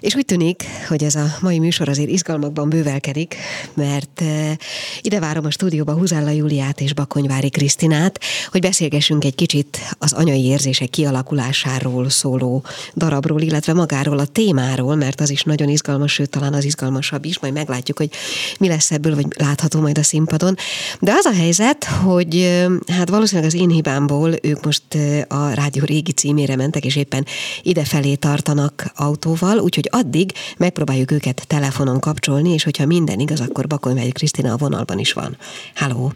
[0.00, 3.36] És úgy tűnik, hogy ez a mai műsor azért izgalmakban bővelkedik,
[3.74, 4.56] mert eh,
[5.00, 10.44] ide várom a stúdióba Huzella Júliát és Bakonyvári Krisztinát, hogy beszélgessünk egy kicsit az anyai
[10.44, 16.54] érzések kialakulásáról szóló darabról, illetve magáról a témáról, mert az is nagyon izgalmas, sőt talán
[16.54, 18.10] az izgalmasabb is, majd meglátjuk, hogy
[18.58, 20.56] mi lesz ebből, vagy látható majd a színpadon.
[21.00, 25.54] De az a helyzet, hogy eh, hát valószínűleg az én hibámból ők most eh, a
[25.54, 27.26] Rádió régi címére mentek, és éppen
[27.62, 34.12] idefelé tartanak autóval, úgyhogy addig megpróbáljuk őket telefonon kapcsolni, és hogyha minden igaz, akkor Bakonyvágyi
[34.12, 35.36] Krisztina a vonalban is van.
[35.74, 36.12] Halló!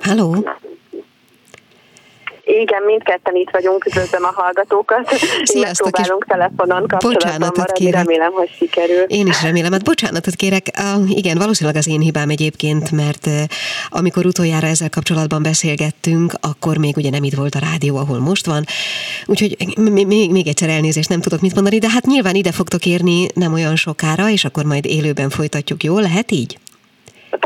[0.00, 0.44] Halló!
[2.48, 5.08] Igen, mindketten itt vagyunk, üdvözlöm a hallgatókat.
[5.44, 8.04] Sziasztok, Próbálunk telefonon kapcsolatban maradni, kérek.
[8.04, 9.02] remélem, hogy sikerül.
[9.06, 10.66] Én is remélem, hát bocsánatot kérek.
[10.78, 13.32] Uh, igen, valószínűleg az én hibám egyébként, mert uh,
[13.88, 18.46] amikor utoljára ezzel kapcsolatban beszélgettünk, akkor még ugye nem itt volt a rádió, ahol most
[18.46, 18.64] van.
[19.26, 19.56] Úgyhogy
[20.06, 23.52] még, még egyszer elnézést nem tudok mit mondani, de hát nyilván ide fogtok érni nem
[23.52, 25.82] olyan sokára, és akkor majd élőben folytatjuk.
[25.82, 26.58] Jó, lehet így?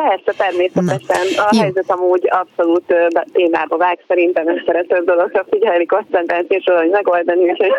[0.08, 1.26] Persze, természetesen.
[1.36, 1.60] Na, a jó.
[1.60, 2.94] helyzet amúgy abszolút
[3.32, 7.72] témába vág, szerintem ez szerető dolog, figyelni, koncentrálni és valahogy megoldani, úgyhogy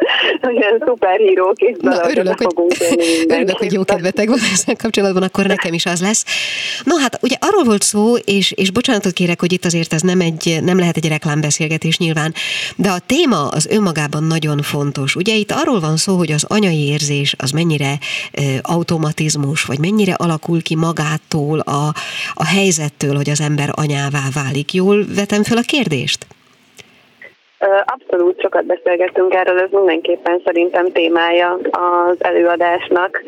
[0.43, 2.71] olyan szuper hírók és Na, örülök, hogy, fogunk
[3.35, 6.25] örülök, hogy jó kedvetek van ezzel kapcsolatban, akkor nekem is az lesz.
[6.83, 10.19] No hát, ugye arról volt szó, és, és bocsánatot kérek, hogy itt azért ez nem,
[10.19, 12.33] egy, nem lehet egy reklámbeszélgetés nyilván,
[12.75, 15.15] de a téma az önmagában nagyon fontos.
[15.15, 17.97] Ugye itt arról van szó, hogy az anyai érzés az mennyire
[18.31, 21.93] e, automatizmus, vagy mennyire alakul ki magától a,
[22.33, 24.73] a helyzettől, hogy az ember anyává válik.
[24.73, 26.25] Jól vetem fel a kérdést?
[27.85, 33.21] Abszolút sokat beszélgettünk erről, ez mindenképpen szerintem témája az előadásnak.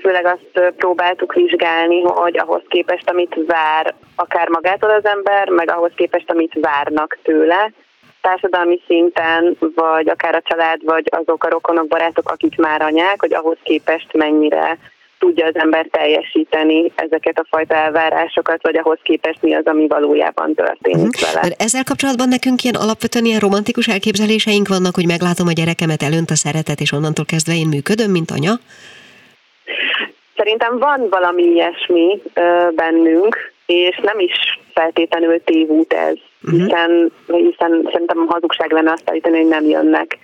[0.00, 5.90] Főleg azt próbáltuk vizsgálni, hogy ahhoz képest, amit vár akár magától az ember, meg ahhoz
[5.94, 7.72] képest, amit várnak tőle,
[8.20, 13.34] társadalmi szinten, vagy akár a család, vagy azok a rokonok, barátok, akik már anyák, hogy
[13.34, 14.78] ahhoz képest mennyire
[15.24, 20.54] tudja az ember teljesíteni ezeket a fajta elvárásokat, vagy ahhoz képest mi az, ami valójában
[20.54, 21.32] történik uh-huh.
[21.34, 21.54] vele.
[21.58, 26.34] Ezzel kapcsolatban nekünk ilyen alapvetően ilyen romantikus elképzeléseink vannak, hogy meglátom a gyerekemet, elönt a
[26.34, 28.54] szeretet, és onnantól kezdve én működöm, mint anya?
[30.36, 34.36] Szerintem van valami ilyesmi ö, bennünk, és nem is
[34.74, 36.16] feltétlenül tévút ez.
[36.50, 40.18] Hiszen, hiszen szerintem hazugság lenne azt állítani, hogy nem jönnek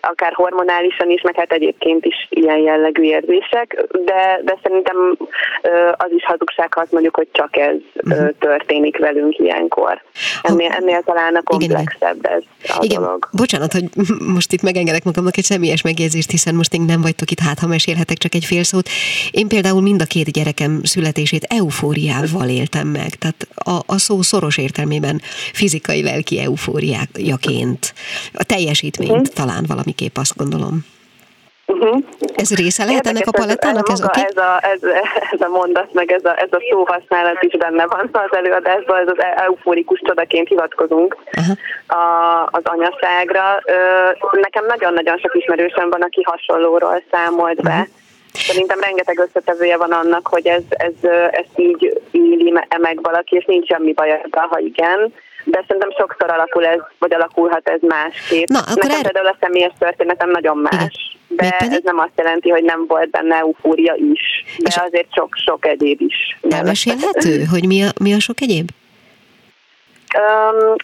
[0.00, 5.16] akár hormonálisan is, meg hát egyébként is ilyen jellegű érzések, de, de szerintem
[5.92, 8.30] az is hazugság, ha azt mondjuk, hogy csak ez uh-huh.
[8.38, 10.02] történik velünk ilyenkor.
[10.42, 13.28] Ennél, ennél talán a komplexebb ez a Igen, dolog.
[13.32, 13.84] bocsánat, hogy
[14.34, 17.66] most itt megengedek magamnak egy személyes megjegyzést, hiszen most én nem vagytok itt, hát ha
[17.66, 18.88] mesélhetek csak egy fél szót.
[19.30, 24.58] Én például mind a két gyerekem születését eufóriával éltem meg, tehát a, a szó szoros
[24.58, 25.20] értelmében
[25.60, 27.82] fizikai, lelki eufóriájaként.
[28.42, 29.38] A teljesítményt uh-huh.
[29.40, 30.76] talán valamiképp azt gondolom.
[31.66, 32.02] Uh-huh.
[32.42, 33.88] Ez része lehet Érdekes, ennek a palettának?
[33.88, 34.22] Ez, ez, okay?
[34.30, 34.82] ez, a, ez,
[35.34, 39.08] ez a mondat, meg ez a, ez a szóhasználat is benne van az előadásban, ez
[39.08, 41.56] az eufórikus csodaként hivatkozunk uh-huh.
[42.00, 42.04] a,
[42.58, 43.44] az anyaságra.
[44.46, 47.70] Nekem nagyon-nagyon sok ismerősöm van, aki hasonlóról számolt be.
[47.70, 47.98] Uh-huh.
[48.32, 53.66] Szerintem rengeteg összetevője van annak, hogy ez, ez, ez így éli meg valaki, és nincs
[53.66, 55.12] semmi baj ezzel, ha igen
[55.44, 58.48] de szerintem sokszor alakul ez, vagy alakulhat ez másképp.
[58.48, 59.02] Na, akkor Nekem er...
[59.02, 61.18] például a személyes történetem nagyon más.
[61.28, 61.48] Igen.
[61.48, 64.44] De ez nem azt jelenti, hogy nem volt benne eufória is.
[64.58, 66.38] De És azért sok-sok egyéb is.
[66.50, 68.70] Elmesélhető, hogy mi a, mi a sok egyéb?
[70.18, 70.74] Um,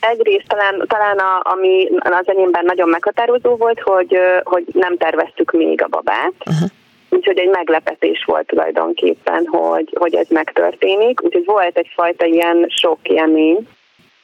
[0.00, 5.82] egyrészt talán, talán a, ami az enyémben nagyon meghatározó volt, hogy, hogy nem terveztük még
[5.82, 6.32] a babát.
[6.46, 6.68] Uh-huh.
[7.08, 11.22] Úgyhogy egy meglepetés volt tulajdonképpen, hogy, hogy ez megtörténik.
[11.22, 13.68] Úgyhogy volt egyfajta ilyen sok élmény,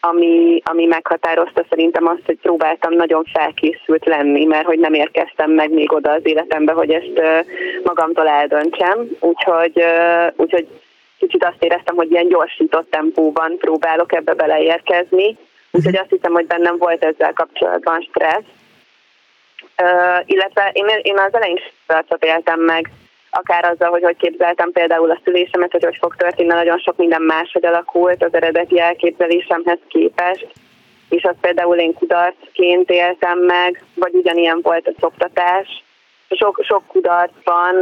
[0.04, 5.70] ami, ami meghatározta szerintem azt, hogy próbáltam nagyon felkészült lenni, mert hogy nem érkeztem meg
[5.70, 7.20] még oda az életembe, hogy ezt
[7.84, 9.08] magamtól eldöntsem.
[9.20, 9.84] Úgyhogy,
[10.36, 10.66] úgyhogy
[11.18, 15.36] kicsit azt éreztem, hogy ilyen gyorsított tempóban próbálok ebbe beleérkezni.
[15.70, 18.60] Úgyhogy azt hiszem, hogy bennem volt ezzel kapcsolatban stressz.
[19.82, 21.60] Uh, illetve én, én az elején
[22.20, 22.90] éltem meg
[23.34, 27.22] akár azzal, hogy hogy képzeltem például a szülésemet, hogy hogy fog történni, nagyon sok minden
[27.22, 30.48] máshogy alakult az eredeti elképzelésemhez képest,
[31.08, 35.84] és azt például én kudarcként éltem meg, vagy ugyanilyen volt a szoktatás.
[36.28, 37.74] Sok, sok kudarcban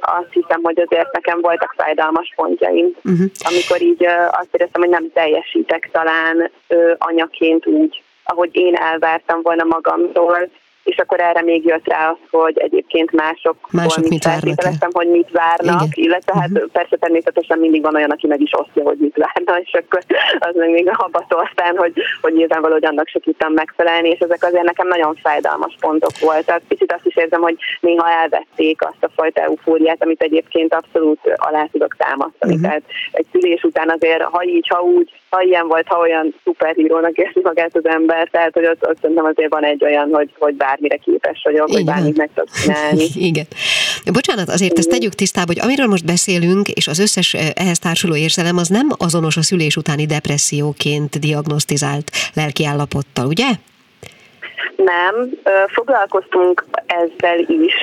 [0.00, 3.26] azt hiszem, hogy azért nekem voltak fájdalmas pontjaim, uh-huh.
[3.38, 6.50] amikor így azt éreztem, hogy nem teljesítek talán
[6.98, 10.48] anyaként úgy, ahogy én elvártam volna magamtól,
[10.86, 15.30] és akkor erre még jött rá az, hogy egyébként mások, mások mit várnak hogy mit
[15.30, 16.04] várnak, Igen.
[16.04, 16.70] illetve hát uh-huh.
[16.70, 20.02] persze természetesen mindig van olyan, aki meg is osztja, hogy mit várna, és akkor
[20.38, 24.42] az meg még abba aztán, hogy, hogy nyilvánvaló, hogy annak se tudtam megfelelni, és ezek
[24.42, 26.62] azért nekem nagyon fájdalmas pontok voltak.
[26.68, 31.64] Picit azt is érzem, hogy néha elvették azt a fajta eufóriát, amit egyébként abszolút alá
[31.72, 32.54] tudok támasztani.
[32.54, 32.68] Uh-huh.
[32.68, 37.16] Tehát egy szülés után azért, ha így, ha úgy, ha ilyen volt, ha olyan szuperhírónak
[37.16, 40.54] érzi magát az ember, tehát hogy ott, ott szerintem azért van egy olyan, hogy, hogy
[40.54, 43.04] bármire képes vagyok, hogy bármit meg tudok csinálni.
[43.30, 43.46] Igen.
[44.12, 48.16] Bocsánat, azért ezt tegyük tisztába, hogy amiről most beszélünk, és az összes eh, ehhez társuló
[48.16, 53.46] érzelem, az nem azonos a szülés utáni depresszióként diagnosztizált lelkiállapottal, ugye?
[54.76, 55.30] Nem,
[55.66, 57.74] foglalkoztunk ezzel is,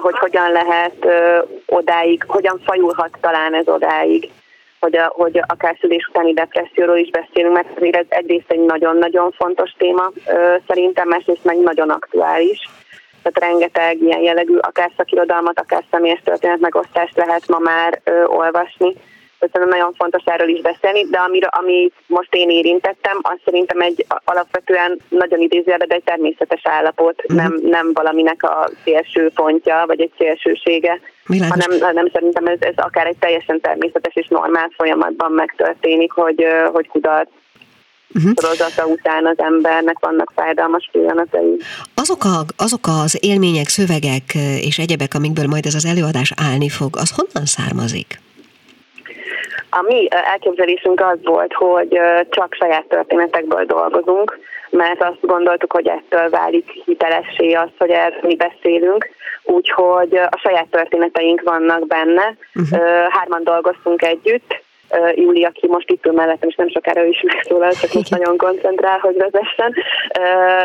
[0.00, 1.06] hogy hogyan lehet
[1.66, 4.30] odáig, hogyan fajulhat talán ez odáig
[4.84, 9.30] hogy, a, hogy akár szülés utáni depresszióról is beszélünk, mert azért ez egyrészt egy nagyon-nagyon
[9.32, 10.10] fontos téma
[10.68, 12.68] szerintem, másrészt meg nagyon aktuális.
[13.22, 18.94] Tehát rengeteg ilyen jellegű, akár szakirodalmat, akár személyes történet megosztást lehet ma már ö, olvasni
[19.38, 24.06] szerintem nagyon fontos erről is beszélni, de amire, ami most én érintettem, az szerintem egy
[24.24, 27.36] alapvetően nagyon idézőjelben, de egy természetes állapot, uh-huh.
[27.36, 33.06] nem, nem valaminek a szélső pontja, vagy egy szélsősége, hanem, hanem szerintem ez, ez akár
[33.06, 37.28] egy teljesen természetes és normál folyamatban megtörténik, hogy, hogy kudarc
[38.14, 38.32] uh-huh.
[38.40, 41.56] sorozata után az embernek vannak fájdalmas pillanatai.
[41.94, 46.96] Azok, a, azok az élmények, szövegek és egyebek, amikből majd ez az előadás állni fog,
[46.96, 48.22] az honnan származik?
[49.70, 51.98] A mi elképzelésünk az volt, hogy
[52.30, 54.38] csak saját történetekből dolgozunk,
[54.74, 59.08] mert azt gondoltuk, hogy ettől válik hitelessé az, hogy erről mi beszélünk,
[59.42, 62.36] úgyhogy a saját történeteink vannak benne.
[62.54, 63.08] Uh-huh.
[63.08, 64.63] Hárman dolgoztunk együtt,
[65.14, 68.36] Júli, aki most itt ül mellettem, és nem sokára ő is megszólal, csak most nagyon
[68.36, 69.74] koncentrál, hogy vezessen.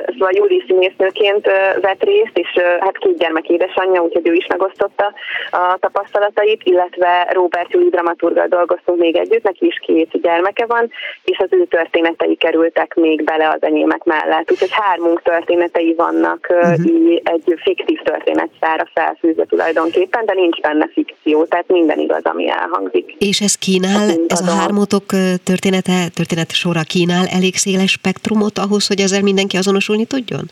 [0.05, 1.45] Szóval Júli színésznőként
[1.81, 2.47] vett részt, és
[2.79, 5.13] hát két gyermek édesanyja, úgyhogy ő is megosztotta
[5.51, 10.91] a tapasztalatait, illetve Robert Júli dramaturgal dolgoztunk még együtt, neki is két gyermeke van,
[11.23, 14.51] és az ő történetei kerültek még bele az enyémek mellett.
[14.51, 16.85] Úgyhogy hármunk történetei vannak uh-huh.
[16.85, 23.15] így egy fiktív történetszára felfűzve tulajdonképpen, de nincs benne fikció, tehát minden igaz, ami elhangzik.
[23.19, 25.05] És ez kínál ez a hármotok
[25.43, 30.49] története, történet sora kínál elég széles spektrumot ahhoz, hogy ezzel mindenki azonosulni tudjon?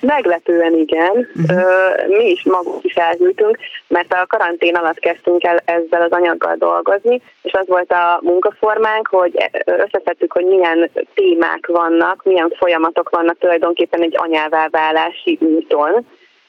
[0.00, 1.28] Meglepően igen.
[1.34, 2.18] Uh-huh.
[2.18, 7.20] Mi is magunk is elhűltünk, mert a karantén alatt kezdtünk el ezzel az anyaggal dolgozni,
[7.42, 14.02] és az volt a munkaformánk, hogy összeszedtük, hogy milyen témák vannak, milyen folyamatok vannak tulajdonképpen
[14.02, 16.06] egy anyává válási úton,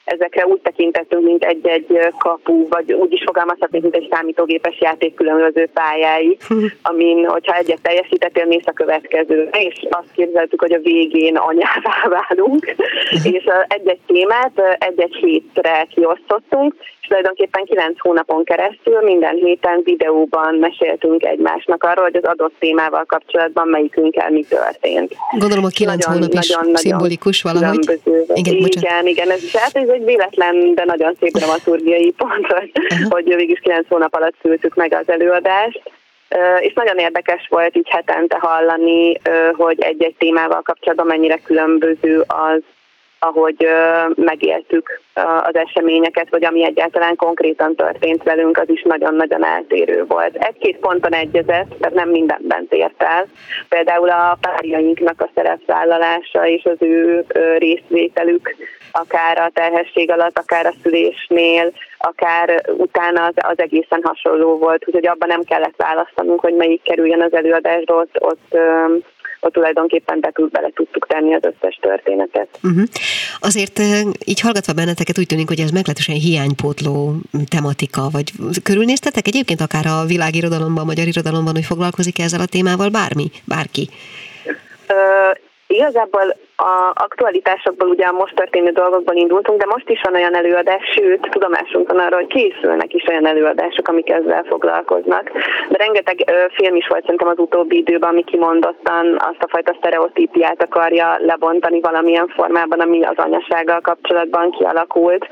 [0.08, 5.68] ezekre úgy tekintettünk, mint egy-egy kapu, vagy úgy is fogalmazhatunk, mint egy számítógépes játék különböző
[5.72, 6.36] pályái,
[6.90, 9.48] amin, hogyha egyet teljesítettél, mész a következő.
[9.52, 12.74] És azt képzeltük, hogy a végén anyává válunk,
[13.10, 21.24] és egy-egy témát egy-egy hétre kiosztottunk, és tulajdonképpen kilenc hónapon keresztül minden héten videóban meséltünk
[21.24, 25.14] egymásnak arról, hogy az adott témával kapcsolatban melyikünkkel mi történt.
[25.38, 28.00] Gondolom a kilenc nagyon, hónap is nagyon, szimbolikus valahogy.
[28.34, 33.10] Igen, igen, igen, ez, hát ez egy véletlen, de nagyon szép dramaturgiai pont, hogy, uh-huh.
[33.10, 35.82] hogy végig kilenc hónap alatt szültük meg az előadást.
[36.58, 39.20] És nagyon érdekes volt így hetente hallani,
[39.52, 42.62] hogy egy-egy témával kapcsolatban mennyire különböző az,
[43.20, 43.68] ahogy
[44.14, 45.00] megéltük
[45.42, 50.36] az eseményeket, vagy ami egyáltalán konkrétan történt velünk, az is nagyon-nagyon eltérő volt.
[50.36, 53.26] Egy-két ponton egyezett, tehát nem mindenben tért el.
[53.68, 57.24] Például a párjainknak a szerepvállalása és az ő
[57.58, 58.56] részvételük,
[58.92, 65.06] akár a terhesség alatt, akár a szülésnél, akár utána az, az egészen hasonló volt, úgyhogy
[65.06, 68.56] abban nem kellett választanunk, hogy melyik kerüljön az előadásra, ott, ott
[69.40, 72.48] ott tulajdonképpen be, bele tudtuk tenni az összes történetet.
[72.62, 72.82] Uh-huh.
[73.40, 73.80] Azért
[74.24, 77.14] így hallgatva benneteket úgy tűnik, hogy ez meglehetősen hiánypótló
[77.48, 83.30] tematika, vagy körülnéztetek egyébként akár a világirodalomban, magyar irodalomban, hogy foglalkozik ezzel a témával bármi,
[83.44, 83.88] bárki?
[85.78, 90.82] Igazából a aktualitásokból ugye a most történő dolgokból indultunk, de most is van olyan előadás,
[90.94, 95.30] sőt, tudomásunk van arra, hogy készülnek is olyan előadások, amik ezzel foglalkoznak.
[95.68, 99.74] De rengeteg ö, film is volt szerintem az utóbbi időben, ami kimondottan azt a fajta
[99.78, 105.28] sztereotípiát akarja lebontani valamilyen formában, ami az anyasággal kapcsolatban kialakult.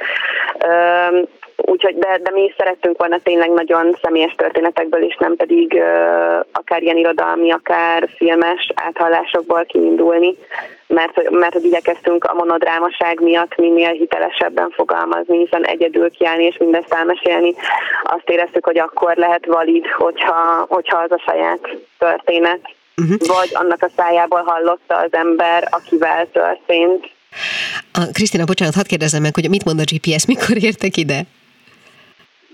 [0.58, 1.18] Ö,
[1.56, 6.44] Úgyhogy, de, de mi is szerettünk volna tényleg nagyon személyes történetekből is, nem pedig uh,
[6.52, 10.36] akár ilyen irodalmi, akár filmes áthallásokból kiindulni,
[10.86, 16.92] mert, mert hogy igyekeztünk a monodrámaság miatt minél hitelesebben fogalmazni, hiszen egyedül kiállni és mindezt
[16.92, 17.54] elmesélni.
[18.02, 22.60] Azt éreztük, hogy akkor lehet valid, hogyha, hogyha az a saját történet,
[22.96, 23.16] uh-huh.
[23.18, 27.10] vagy annak a szájából hallotta az ember, akivel történt.
[28.12, 31.20] Krisztina, bocsánat, hadd kérdezzem meg, hogy mit mond a GPS, mikor értek ide?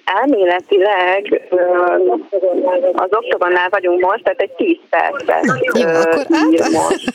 [0.05, 1.43] Elméletileg
[2.95, 7.13] az oktogonnál vagyunk most, tehát egy 10 percet Jó, akkor át, most.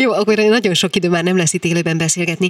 [0.00, 2.48] Jó, akkor nagyon sok idő már nem lesz itt élőben beszélgetni.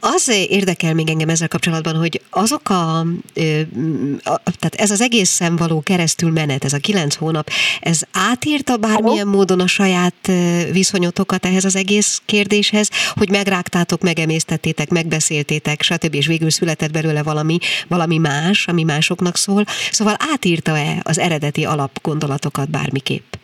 [0.00, 5.80] Az érdekel még engem ezzel kapcsolatban, hogy azok a, a tehát ez az egészen való
[5.80, 10.30] keresztül menet, ez a kilenc hónap, ez átírta bármilyen módon a saját
[10.72, 16.14] viszonyotokat ehhez az egész kérdéshez, hogy megrágtátok, megemésztettétek, megbeszéltétek, stb.
[16.14, 17.58] és végül született belőle valami,
[17.88, 19.64] valami más, ami másoknak szól.
[19.90, 23.37] Szóval átírta-e az eredeti alapgondolatokat bármiképp?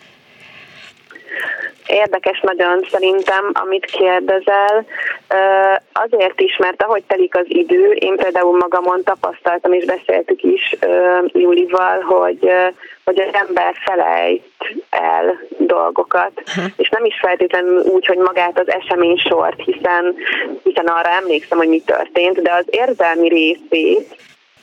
[1.87, 4.87] Érdekes nagyon szerintem, amit kérdezel.
[5.93, 10.77] Azért is, mert ahogy telik az idő, én például magamon tapasztaltam, és beszéltük is
[11.27, 12.51] Julival, hogy,
[13.05, 14.43] hogy az ember felejt
[14.91, 16.65] el dolgokat, uh-huh.
[16.77, 20.15] és nem is feltétlenül úgy, hogy magát az esemény sort, hiszen,
[20.63, 24.17] hiszen arra emlékszem, hogy mi történt, de az érzelmi részét,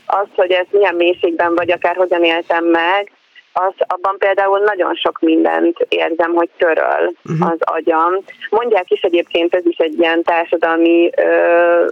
[0.05, 3.11] az, hogy ez milyen mélységben vagy akár hogyan éltem meg,
[3.53, 7.51] az abban például nagyon sok mindent érzem, hogy töröl uh-huh.
[7.51, 8.17] az agyam.
[8.49, 11.85] Mondják is egyébként, ez is egy ilyen társadalmi ö,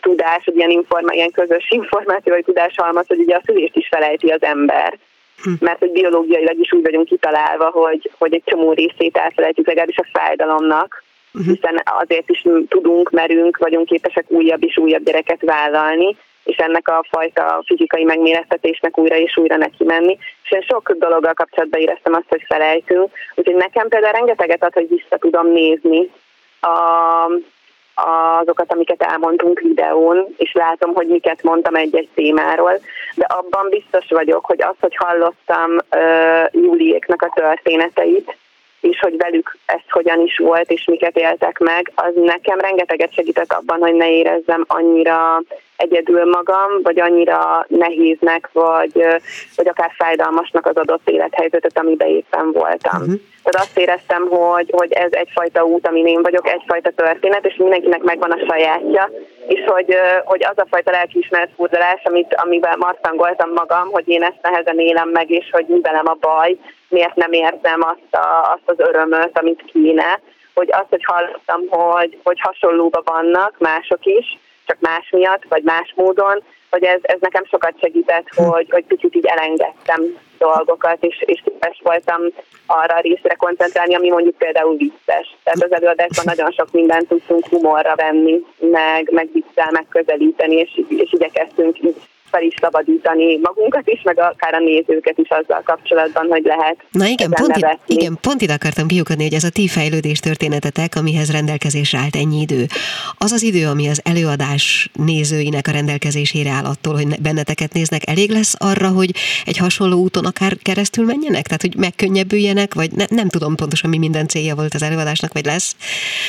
[0.00, 4.28] tudás, egy ilyen, informa, ilyen közös információ vagy tudáshalmaz, hogy ugye a szülést is felejti
[4.28, 4.98] az ember.
[5.38, 5.54] Uh-huh.
[5.60, 10.08] Mert hogy biológiailag is úgy vagyunk kitalálva, hogy, hogy egy csomó részét elfelejtjük, legalábbis a
[10.12, 11.02] fájdalomnak,
[11.34, 11.54] uh-huh.
[11.54, 17.04] hiszen azért is tudunk, merünk, vagyunk képesek újabb és újabb gyereket vállalni, és ennek a
[17.10, 20.18] fajta fizikai megmérettetésnek újra és újra neki menni.
[20.46, 23.10] És én sok dologgal kapcsolatban éreztem azt, hogy felejtünk.
[23.34, 26.10] Úgyhogy nekem például rengeteget ad, hogy vissza tudom nézni
[26.60, 26.70] a,
[28.40, 32.80] azokat, amiket elmondtunk videón, és látom, hogy miket mondtam egy-egy témáról,
[33.14, 38.36] de abban biztos vagyok, hogy az, hogy hallottam uh, Júliéknak a történeteit,
[38.80, 43.52] és hogy velük ez hogyan is volt, és miket éltek meg, az nekem rengeteget segített
[43.52, 45.42] abban, hogy ne érezzem annyira
[45.76, 49.04] egyedül magam, vagy annyira nehéznek, vagy,
[49.56, 53.00] vagy akár fájdalmasnak az adott élethelyzetet, amiben éppen voltam.
[53.00, 53.20] Uh-huh.
[53.42, 58.02] Tehát azt éreztem, hogy, hogy ez egyfajta út, amin én vagyok, egyfajta történet, és mindenkinek
[58.02, 59.10] megvan a sajátja,
[59.46, 64.42] és hogy, hogy az a fajta lelkiismeret furdalás, amit, amivel martangoltam magam, hogy én ezt
[64.42, 66.56] nehezen élem meg, és hogy mi velem a baj,
[66.88, 70.20] miért nem érzem azt, a, azt az örömöt, amit kéne,
[70.54, 75.92] hogy azt, hogy hallottam, hogy, hogy hasonlóban vannak mások is, csak más miatt, vagy más
[75.96, 80.02] módon, hogy ez, ez nekem sokat segített, hogy, hogy picit így elengedtem
[80.38, 82.20] dolgokat, és, és képes voltam
[82.66, 85.36] arra a részre koncentrálni, ami mondjuk például vicces.
[85.42, 91.12] Tehát az előadásban nagyon sok mindent tudtunk humorra venni, meg, meg viccel megközelíteni, és, és
[91.12, 91.96] igyekeztünk így
[92.36, 97.06] fel is szabadítani magunkat is, meg akár a nézőket is azzal kapcsolatban, hogy lehet Na
[97.06, 101.32] igen, pont, itt, igen, pont ide akartam kiukadni, hogy ez a ti fejlődés történetetek, amihez
[101.32, 102.66] rendelkezésre állt ennyi idő.
[103.18, 108.30] Az az idő, ami az előadás nézőinek a rendelkezésére áll attól, hogy benneteket néznek, elég
[108.30, 109.10] lesz arra, hogy
[109.44, 111.44] egy hasonló úton akár keresztül menjenek?
[111.46, 115.44] Tehát, hogy megkönnyebbüljenek, vagy ne, nem tudom pontosan, mi minden célja volt az előadásnak, vagy
[115.44, 115.76] lesz,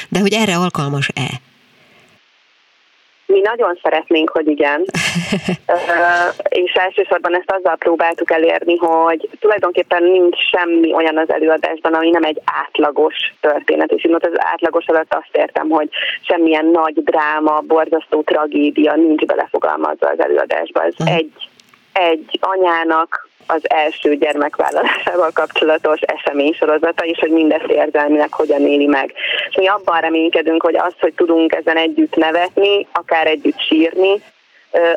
[0.10, 1.42] de hogy erre alkalmas-e?
[3.28, 4.86] Mi nagyon szeretnénk, hogy igen.
[6.50, 12.24] és elsősorban ezt azzal próbáltuk elérni, hogy tulajdonképpen nincs semmi olyan az előadásban, ami nem
[12.24, 13.92] egy átlagos történet.
[13.92, 15.90] És én az átlagos alatt azt értem, hogy
[16.22, 20.84] semmilyen nagy dráma, borzasztó tragédia nincs belefogalmazva az előadásba.
[20.84, 21.34] Ez egy,
[21.94, 29.14] egy anyának az első gyermekvállalásával kapcsolatos esemény sorozata, és hogy mindezt érzelmileg hogyan éli meg.
[29.50, 34.22] És mi abban reménykedünk, hogy az, hogy tudunk ezen együtt nevetni, akár együtt sírni,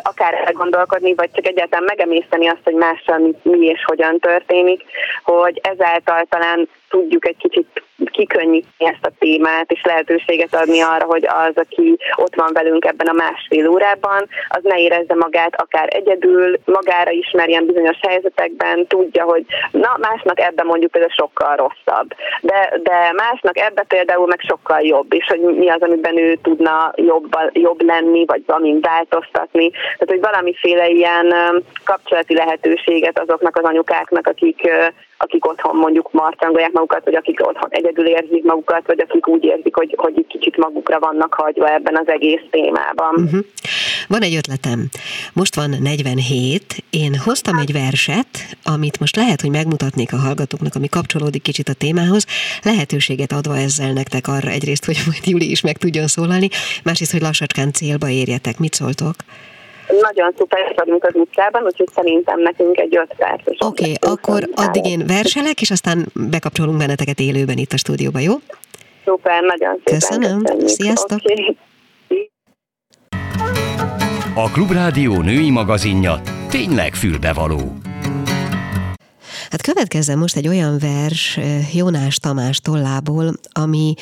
[0.02, 4.82] akár elgondolkodni, vagy csak egyáltalán megemészteni azt, hogy mással mi, mi és hogyan történik,
[5.22, 11.26] hogy ezáltal talán tudjuk egy kicsit kikönnyíteni ezt a témát, és lehetőséget adni arra, hogy
[11.26, 16.58] az, aki ott van velünk ebben a másfél órában, az ne érezze magát akár egyedül,
[16.64, 23.12] magára ismerjen bizonyos helyzetekben, tudja, hogy na, másnak ebben mondjuk például sokkal rosszabb, de, de
[23.16, 27.82] másnak ebben például meg sokkal jobb, és hogy mi az, amiben ő tudna jobb, jobb
[27.82, 29.70] lenni, vagy valamint változtatni.
[29.70, 31.34] Tehát, hogy valamiféle ilyen
[31.84, 34.68] kapcsolati lehetőséget azoknak az anyukáknak, akik
[35.22, 39.76] akik otthon mondjuk marcangolják magukat, vagy akik otthon egyedül érzik magukat, vagy akik úgy érzik,
[39.76, 43.14] hogy, hogy egy kicsit magukra vannak hagyva ebben az egész témában.
[43.14, 43.40] Uh-huh.
[44.08, 44.88] Van egy ötletem.
[45.32, 48.28] Most van 47, én hoztam egy verset,
[48.64, 52.26] amit most lehet, hogy megmutatnék a hallgatóknak, ami kapcsolódik kicsit a témához,
[52.62, 56.48] lehetőséget adva ezzel nektek arra egyrészt, hogy majd Júli is meg tudjon szólalni,
[56.84, 58.58] másrészt, hogy lassacskán célba érjetek.
[58.58, 59.14] Mit szóltok?
[60.00, 63.56] Nagyon szuper vagyunk az utcában, úgyhogy szerintem nekünk egy öt perces.
[63.58, 68.34] Oké, okay, akkor addig én verselek, és aztán bekapcsolunk benneteket élőben itt a stúdióba, jó?
[69.04, 70.42] Szuper, nagyon szépen köszönöm.
[70.42, 70.68] köszönjük.
[70.68, 71.18] Sziasztok!
[71.22, 71.58] Okay.
[74.34, 76.20] A Klubrádió női magazinja
[76.50, 77.58] tényleg fülbevaló.
[79.50, 83.94] Hát következzen most egy olyan vers eh, Jónás Tamás tollából, ami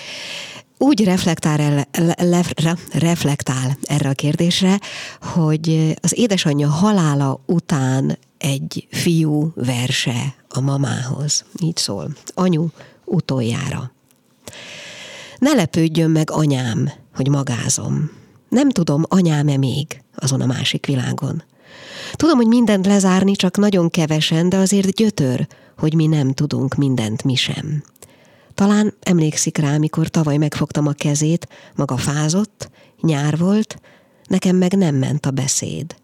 [0.78, 4.80] úgy reflektál, el, le, re, reflektál erre a kérdésre,
[5.20, 11.44] hogy az édesanyja halála után egy fiú verse a mamához.
[11.62, 12.08] Így szól.
[12.34, 12.66] Anyu
[13.04, 13.92] utoljára.
[15.38, 18.10] Ne lepődjön meg anyám, hogy magázom.
[18.48, 21.42] Nem tudom, anyám-e még azon a másik világon.
[22.12, 25.46] Tudom, hogy mindent lezárni, csak nagyon kevesen, de azért gyötör,
[25.78, 27.82] hogy mi nem tudunk mindent mi sem.
[28.58, 33.80] Talán emlékszik rá, mikor tavaly megfogtam a kezét, maga fázott, nyár volt,
[34.26, 35.96] nekem meg nem ment a beszéd.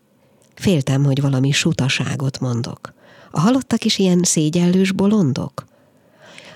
[0.55, 2.95] Féltem, hogy valami sutaságot mondok.
[3.31, 5.65] A halottak is ilyen szégyellős bolondok?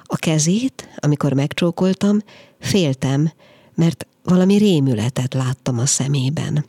[0.03, 2.19] A kezét, amikor megcsókoltam,
[2.61, 3.33] féltem,
[3.75, 6.65] mert valami rémületet láttam a szemében.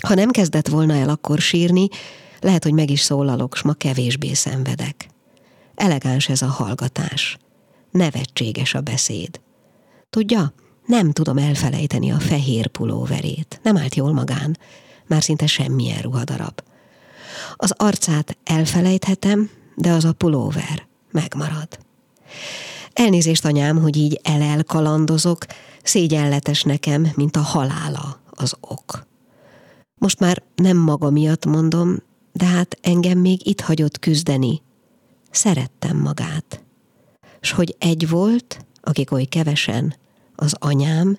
[0.00, 1.88] Ha nem kezdett volna el akkor sírni,
[2.40, 5.08] lehet, hogy meg is szólalok, s ma kevésbé szenvedek.
[5.74, 7.38] Elegáns ez a hallgatás
[7.94, 9.40] nevetséges a beszéd.
[10.10, 10.52] Tudja,
[10.86, 13.60] nem tudom elfelejteni a fehér pulóverét.
[13.62, 14.58] Nem állt jól magán,
[15.06, 16.62] már szinte semmilyen ruhadarab.
[17.56, 21.68] Az arcát elfelejthetem, de az a pulóver megmarad.
[22.92, 25.46] Elnézést, anyám, hogy így elelkalandozok,
[25.82, 29.06] szégyenletes nekem, mint a halála az ok.
[29.98, 31.96] Most már nem maga miatt mondom,
[32.32, 34.62] de hát engem még itt hagyott küzdeni.
[35.30, 36.63] Szerettem magát
[37.44, 39.94] s hogy egy volt, akik oly kevesen,
[40.34, 41.18] az anyám,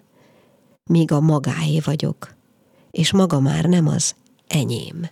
[0.89, 2.33] míg a magáé vagyok,
[2.91, 4.15] és maga már nem az
[4.47, 5.09] enyém.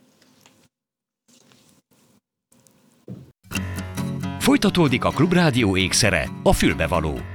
[4.39, 7.32] Folytatódik a Klubrádió ékszere, a fülbevaló.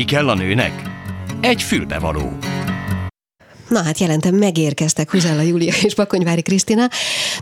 [0.00, 0.82] Mi kell a nőnek?
[1.40, 2.32] Egy fülbevaló.
[3.68, 6.88] Na hát jelentem, megérkeztek Huzella Júlia és Bakonyvári Krisztina.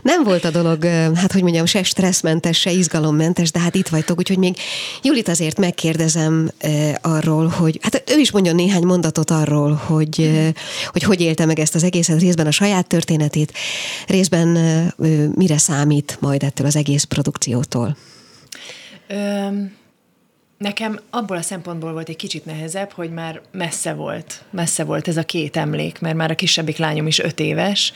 [0.01, 0.85] Nem volt a dolog,
[1.15, 4.57] hát hogy mondjam, se stresszmentes, se izgalommentes, de hát itt vagytok, úgyhogy még
[5.03, 10.51] Julit azért megkérdezem eh, arról, hogy, hát ő is mondjon néhány mondatot arról, hogy, eh,
[10.87, 13.53] hogy hogy élte meg ezt az egészet, részben a saját történetét,
[14.07, 14.87] részben eh,
[15.35, 17.97] mire számít majd ettől az egész produkciótól.
[19.09, 19.77] Um
[20.59, 25.17] Nekem abból a szempontból volt egy kicsit nehezebb, hogy már messze volt, messze volt ez
[25.17, 27.93] a két emlék, mert már a kisebbik lányom is öt éves,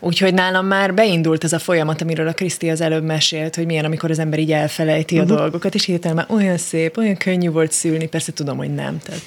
[0.00, 3.84] úgyhogy nálam már beindult ez a folyamat, amiről a Kriszti az előbb mesélt, hogy milyen,
[3.84, 5.32] amikor az ember így elfelejti uh-huh.
[5.32, 8.98] a dolgokat, és hirtelen már olyan szép, olyan könnyű volt szülni, persze tudom, hogy nem.
[8.98, 9.22] Tehát.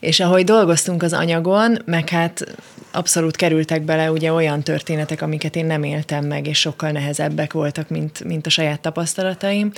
[0.00, 2.56] És ahogy dolgoztunk az anyagon, meg hát
[2.90, 7.88] abszolút kerültek bele ugye olyan történetek, amiket én nem éltem meg, és sokkal nehezebbek voltak,
[7.88, 9.72] mint, mint a saját tapasztalataim,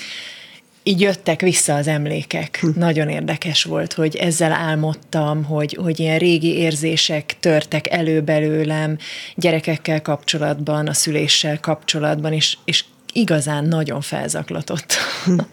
[0.86, 2.58] így jöttek vissza az emlékek.
[2.60, 2.68] Hm.
[2.78, 8.98] Nagyon érdekes volt, hogy ezzel álmodtam, hogy, hogy ilyen régi érzések törtek elő belőlem
[9.34, 14.94] gyerekekkel kapcsolatban, a szüléssel kapcsolatban, és, és igazán nagyon felzaklatott.
[15.24, 15.38] Hm.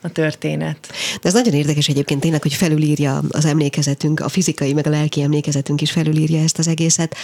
[0.00, 0.88] a történet.
[1.20, 5.22] De ez nagyon érdekes egyébként tényleg, hogy felülírja az emlékezetünk, a fizikai, meg a lelki
[5.22, 7.16] emlékezetünk is felülírja ezt az egészet.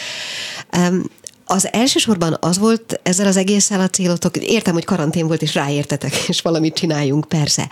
[1.46, 6.14] Az elsősorban az volt ezzel az egésszel a célotok, értem, hogy karantén volt, és ráértetek,
[6.28, 7.68] és valamit csináljunk, persze.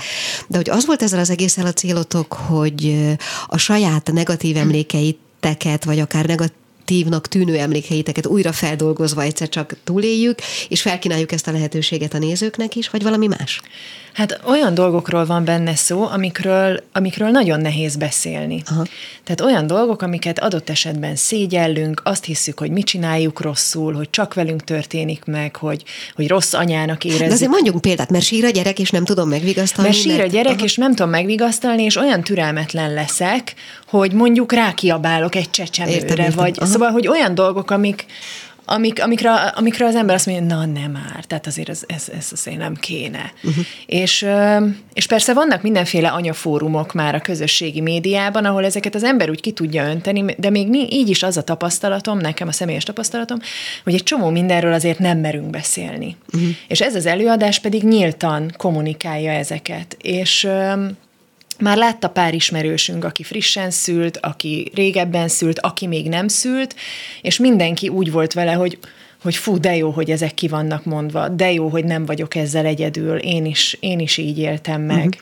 [0.48, 3.06] De hogy az volt ezzel az egésszel a célotok, hogy
[3.46, 6.60] a saját negatív emlékeiteket, vagy akár negatív
[6.92, 12.76] negatívnak tűnő emlékeiteket újra feldolgozva egyszer csak túléljük, és felkínáljuk ezt a lehetőséget a nézőknek
[12.76, 13.60] is, vagy valami más?
[14.12, 18.62] Hát olyan dolgokról van benne szó, amikről, amikről nagyon nehéz beszélni.
[18.70, 18.84] Aha.
[19.24, 24.34] Tehát olyan dolgok, amiket adott esetben szégyellünk, azt hiszük, hogy mi csináljuk rosszul, hogy csak
[24.34, 25.82] velünk történik meg, hogy,
[26.14, 27.26] hogy rossz anyának érezzük.
[27.26, 29.90] De azért mondjunk példát, mert sír a gyerek, és nem tudom megvigasztalni.
[29.90, 30.64] Mert sír a gyerek, aha.
[30.64, 33.54] és nem tudom megvigasztalni, és olyan türelmetlen leszek,
[33.86, 36.36] hogy mondjuk rákiabálok egy csecsemőre, értem, értem.
[36.36, 36.70] vagy aha.
[36.70, 38.06] szóval, hogy olyan dolgok, amik,
[38.64, 42.28] amik, amikre, amikre az ember azt mondja, na nem már, tehát azért ez, ez, ez
[42.32, 43.32] azért nem kéne.
[43.42, 43.64] Uh-huh.
[43.86, 44.26] És,
[44.92, 49.50] és persze vannak mindenféle anyafórumok már a közösségi médiában, ahol ezeket az ember úgy ki
[49.50, 53.38] tudja önteni, de még így is az a tapasztalatom, nekem a személyes tapasztalatom,
[53.84, 56.16] hogy egy csomó mindenről azért nem merünk beszélni.
[56.32, 56.50] Uh-huh.
[56.68, 59.96] És ez az előadás pedig nyíltan kommunikálja ezeket.
[60.00, 60.48] És
[61.58, 66.74] már látta pár ismerősünk, aki frissen szült, aki régebben szült, aki még nem szült,
[67.22, 68.78] és mindenki úgy volt vele, hogy
[69.22, 72.66] hogy fú, de jó, hogy ezek ki vannak mondva, de jó, hogy nem vagyok ezzel
[72.66, 75.20] egyedül, én is, én is így éltem meg.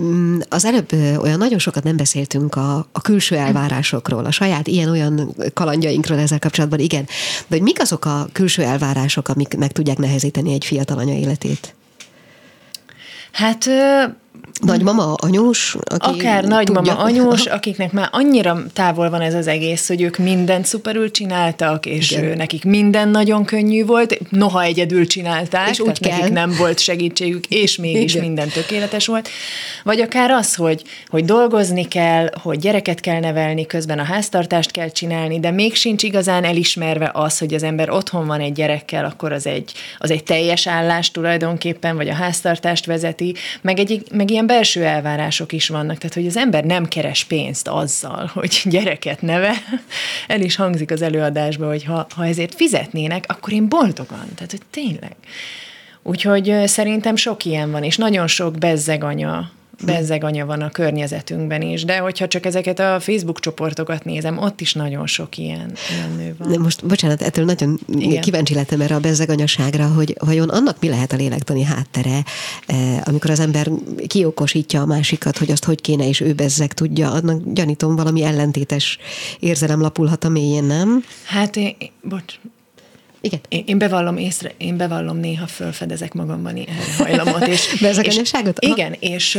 [0.00, 5.34] Mm, az előbb olyan nagyon sokat nem beszéltünk a, a külső elvárásokról, a saját ilyen-olyan
[5.54, 7.04] kalandjainkról ezzel kapcsolatban, igen,
[7.46, 11.74] de hogy mik azok a külső elvárások, amik meg tudják nehezíteni egy fiatal anya életét?
[13.32, 13.68] Hát
[14.60, 15.76] Nagymama, anyós?
[15.84, 17.04] Aki Akár nagymama, tudja.
[17.08, 22.10] anyós, akiknek már annyira távol van ez az egész, hogy ők mindent szuperül csináltak, és
[22.10, 22.36] Igen.
[22.36, 26.16] nekik minden nagyon könnyű volt, noha egyedül csinálták, és úgy kell.
[26.16, 28.24] nekik nem volt segítségük, és mégis Igen.
[28.26, 29.28] minden tökéletes volt.
[29.84, 34.88] Vagy akár az, hogy, hogy dolgozni kell, hogy gyereket kell nevelni, közben a háztartást kell
[34.88, 39.32] csinálni, de még sincs igazán elismerve az, hogy az ember otthon van egy gyerekkel, akkor
[39.32, 44.46] az egy, az egy teljes állás tulajdonképpen, vagy a háztartást vezeti, meg, egy, meg ilyen
[44.50, 49.52] belső elvárások is vannak, tehát hogy az ember nem keres pénzt azzal, hogy gyereket neve.
[50.26, 54.28] El is hangzik az előadásban, hogy ha, ha ezért fizetnének, akkor én boldogan.
[54.34, 55.16] Tehát, hogy tényleg.
[56.02, 59.50] Úgyhogy szerintem sok ilyen van, és nagyon sok bezzeg anya
[59.84, 64.60] bezzeg anya van a környezetünkben is, de hogyha csak ezeket a Facebook csoportokat nézem, ott
[64.60, 66.50] is nagyon sok ilyen, ilyen nő van.
[66.50, 68.20] De most, bocsánat, ettől nagyon Igen.
[68.20, 72.24] kíváncsi lettem erre a bezzeg anyaságra, hogy vajon annak mi lehet a lélektani háttere,
[72.66, 73.70] eh, amikor az ember
[74.06, 78.98] kiokosítja a másikat, hogy azt hogy kéne, és ő bezzeg tudja, annak gyanítom valami ellentétes
[79.40, 81.04] érzelem lapulhat a mélyén, nem?
[81.24, 82.38] Hát, én, bocs,
[83.20, 83.40] igen.
[83.48, 87.46] Én, én bevallom észre, én bevallom néha fölfedezek magamban erre hajlamot.
[87.46, 89.38] És, és, igen, és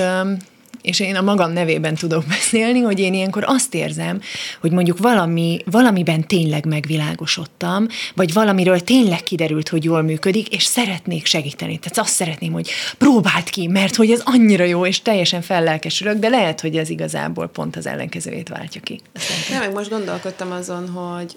[0.81, 4.21] és én a magam nevében tudok beszélni, hogy én ilyenkor azt érzem,
[4.59, 11.25] hogy mondjuk valami, valamiben tényleg megvilágosodtam, vagy valamiről tényleg kiderült, hogy jól működik, és szeretnék
[11.25, 11.77] segíteni.
[11.77, 16.29] Tehát azt szeretném, hogy próbáld ki, mert hogy ez annyira jó, és teljesen fellelkesülök, de
[16.29, 19.01] lehet, hogy ez igazából pont az ellenkezőjét váltja ki.
[19.49, 21.35] Nem, meg most gondolkodtam azon, hogy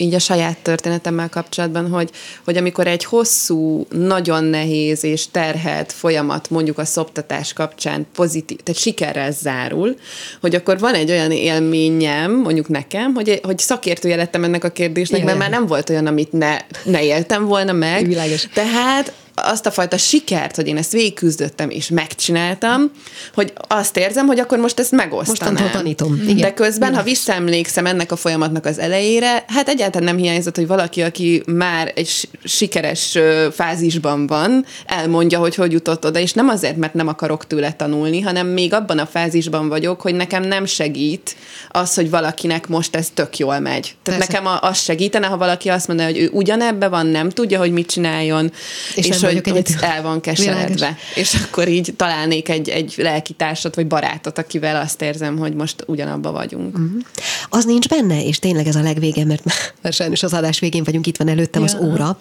[0.00, 2.10] így a saját történetemmel kapcsolatban, hogy,
[2.44, 8.80] hogy amikor egy hosszú, nagyon nehéz és terhelt folyamat mondjuk a szoptatás kapcsán pozitív, tehát
[8.80, 9.96] sikerrel zárul,
[10.40, 15.18] hogy akkor van egy olyan élményem, mondjuk nekem, hogy, hogy szakértője lettem ennek a kérdésnek,
[15.18, 15.26] Jaj.
[15.26, 18.06] mert már nem volt olyan, amit ne, ne éltem volna meg.
[18.06, 18.48] Világos.
[18.54, 19.12] Tehát
[19.42, 22.90] azt a fajta sikert, hogy én ezt végigküzdöttem és megcsináltam,
[23.34, 25.52] hogy azt érzem, hogy akkor most ezt megosztanám.
[25.52, 26.22] Mostantól tanítom.
[26.22, 26.36] Igen.
[26.36, 31.02] De közben, ha visszaemlékszem ennek a folyamatnak az elejére, hát egyáltalán nem hiányzott, hogy valaki,
[31.02, 33.18] aki már egy sikeres
[33.52, 38.20] fázisban van, elmondja, hogy hogy jutott oda, és nem azért, mert nem akarok tőle tanulni,
[38.20, 41.36] hanem még abban a fázisban vagyok, hogy nekem nem segít
[41.68, 43.94] az, hogy valakinek most ez tök jól megy.
[44.02, 44.40] Tehát Persze.
[44.42, 47.90] nekem az segítene, ha valaki azt mondaná, hogy ő ugyanebbe van, nem tudja, hogy mit
[47.90, 48.52] csináljon,
[48.94, 50.74] és, és hogy, hogy el van keseredve.
[50.74, 50.98] Világos.
[51.14, 56.32] És akkor így találnék egy, egy lelkitársat, vagy barátot, akivel azt érzem, hogy most ugyanabba
[56.32, 56.78] vagyunk.
[56.78, 57.02] Uh-huh.
[57.48, 59.44] Az nincs benne, és tényleg ez a legvége, mert,
[59.82, 61.68] mert sajnos az adás végén vagyunk, itt van előttem ja.
[61.68, 62.18] az óra,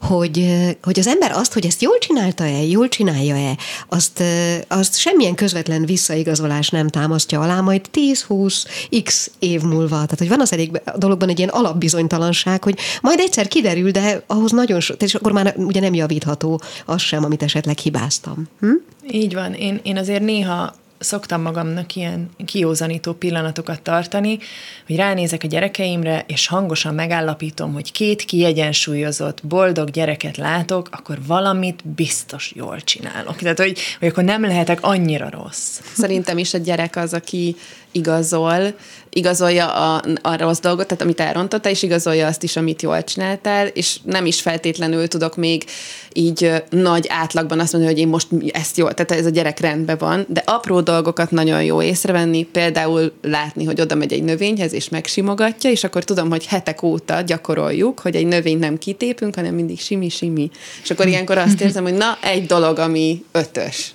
[0.00, 0.46] hogy,
[0.82, 3.56] hogy az ember azt, hogy ezt jól csinálta-e, jól csinálja-e,
[3.88, 4.22] azt,
[4.68, 7.80] azt semmilyen közvetlen visszaigazolás nem támasztja alá, majd
[8.28, 8.64] 10-20
[9.04, 9.94] x év múlva.
[9.94, 14.22] Tehát, hogy van az elég a dologban egy ilyen alapbizonytalanság, hogy majd egyszer kiderül, de
[14.26, 15.94] ahhoz nagyon sok, és akkor már ugye nem
[16.42, 18.48] javítható az sem, amit esetleg hibáztam.
[18.60, 18.72] Hm?
[19.10, 19.54] Így van.
[19.54, 24.38] Én, én azért néha szoktam magamnak ilyen kiózanító pillanatokat tartani,
[24.86, 31.88] hogy ránézek a gyerekeimre, és hangosan megállapítom, hogy két kiegyensúlyozott, boldog gyereket látok, akkor valamit
[31.88, 33.36] biztos jól csinálok.
[33.36, 35.80] Tehát, hogy, hogy akkor nem lehetek annyira rossz.
[35.94, 37.56] Szerintem is a gyerek az, aki
[37.92, 38.74] igazol,
[39.10, 43.66] igazolja a, a rossz dolgot, tehát amit elrontotta, és igazolja azt is, amit jól csináltál,
[43.66, 45.64] és nem is feltétlenül tudok még
[46.12, 49.96] így nagy átlagban azt mondani, hogy én most ezt jól, tehát ez a gyerek rendben
[49.98, 54.88] van, de apró dolgokat nagyon jó észrevenni, például látni, hogy oda megy egy növényhez, és
[54.88, 59.80] megsimogatja, és akkor tudom, hogy hetek óta gyakoroljuk, hogy egy növényt nem kitépünk, hanem mindig
[59.80, 60.50] simi-simi.
[60.82, 63.94] És akkor ilyenkor azt érzem, hogy na, egy dolog, ami ötös.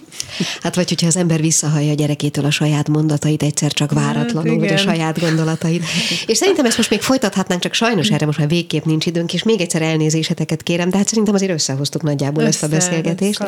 [0.62, 4.52] Hát vagy hogyha az ember visszahallja a gyerekétől a saját mondatait egyszer csak hát váratlanul,
[4.52, 5.84] hát, vagy a saját gondolatait.
[6.26, 9.44] És szerintem ezt most még folytathatnánk, csak sajnos erre most már végképp nincs időnk, és
[9.44, 13.44] még egyszer elnézéseteket kérem, de hát szerintem azért összehoztuk nagyjából Össze, ezt a beszélgetést.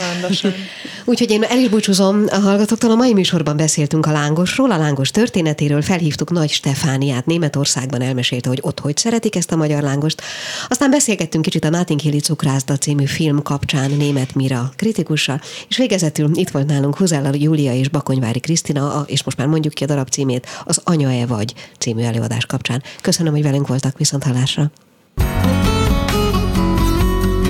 [1.05, 2.91] Úgyhogy én el is búcsúzom a hallgatóktól.
[2.91, 8.59] A mai műsorban beszéltünk a lángosról, a lángos történetéről, felhívtuk Nagy Stefániát, Németországban elmesélte, hogy
[8.61, 10.21] ott hogy szeretik ezt a magyar lángost.
[10.67, 16.29] Aztán beszélgettünk kicsit a Notting Hilli cukrászda című film kapcsán német Mira kritikussal, és végezetül
[16.33, 20.09] itt volt nálunk Huzella Júlia és Bakonyvári Krisztina, és most már mondjuk ki a darab
[20.09, 22.83] címét, az Anya-e vagy című előadás kapcsán.
[23.01, 24.71] Köszönöm, hogy velünk voltak, viszont hallásra.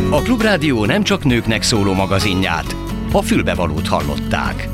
[0.10, 2.76] A Klubrádió nem csak nőknek szóló magazinját,
[3.12, 4.70] a fülbevalót hallották.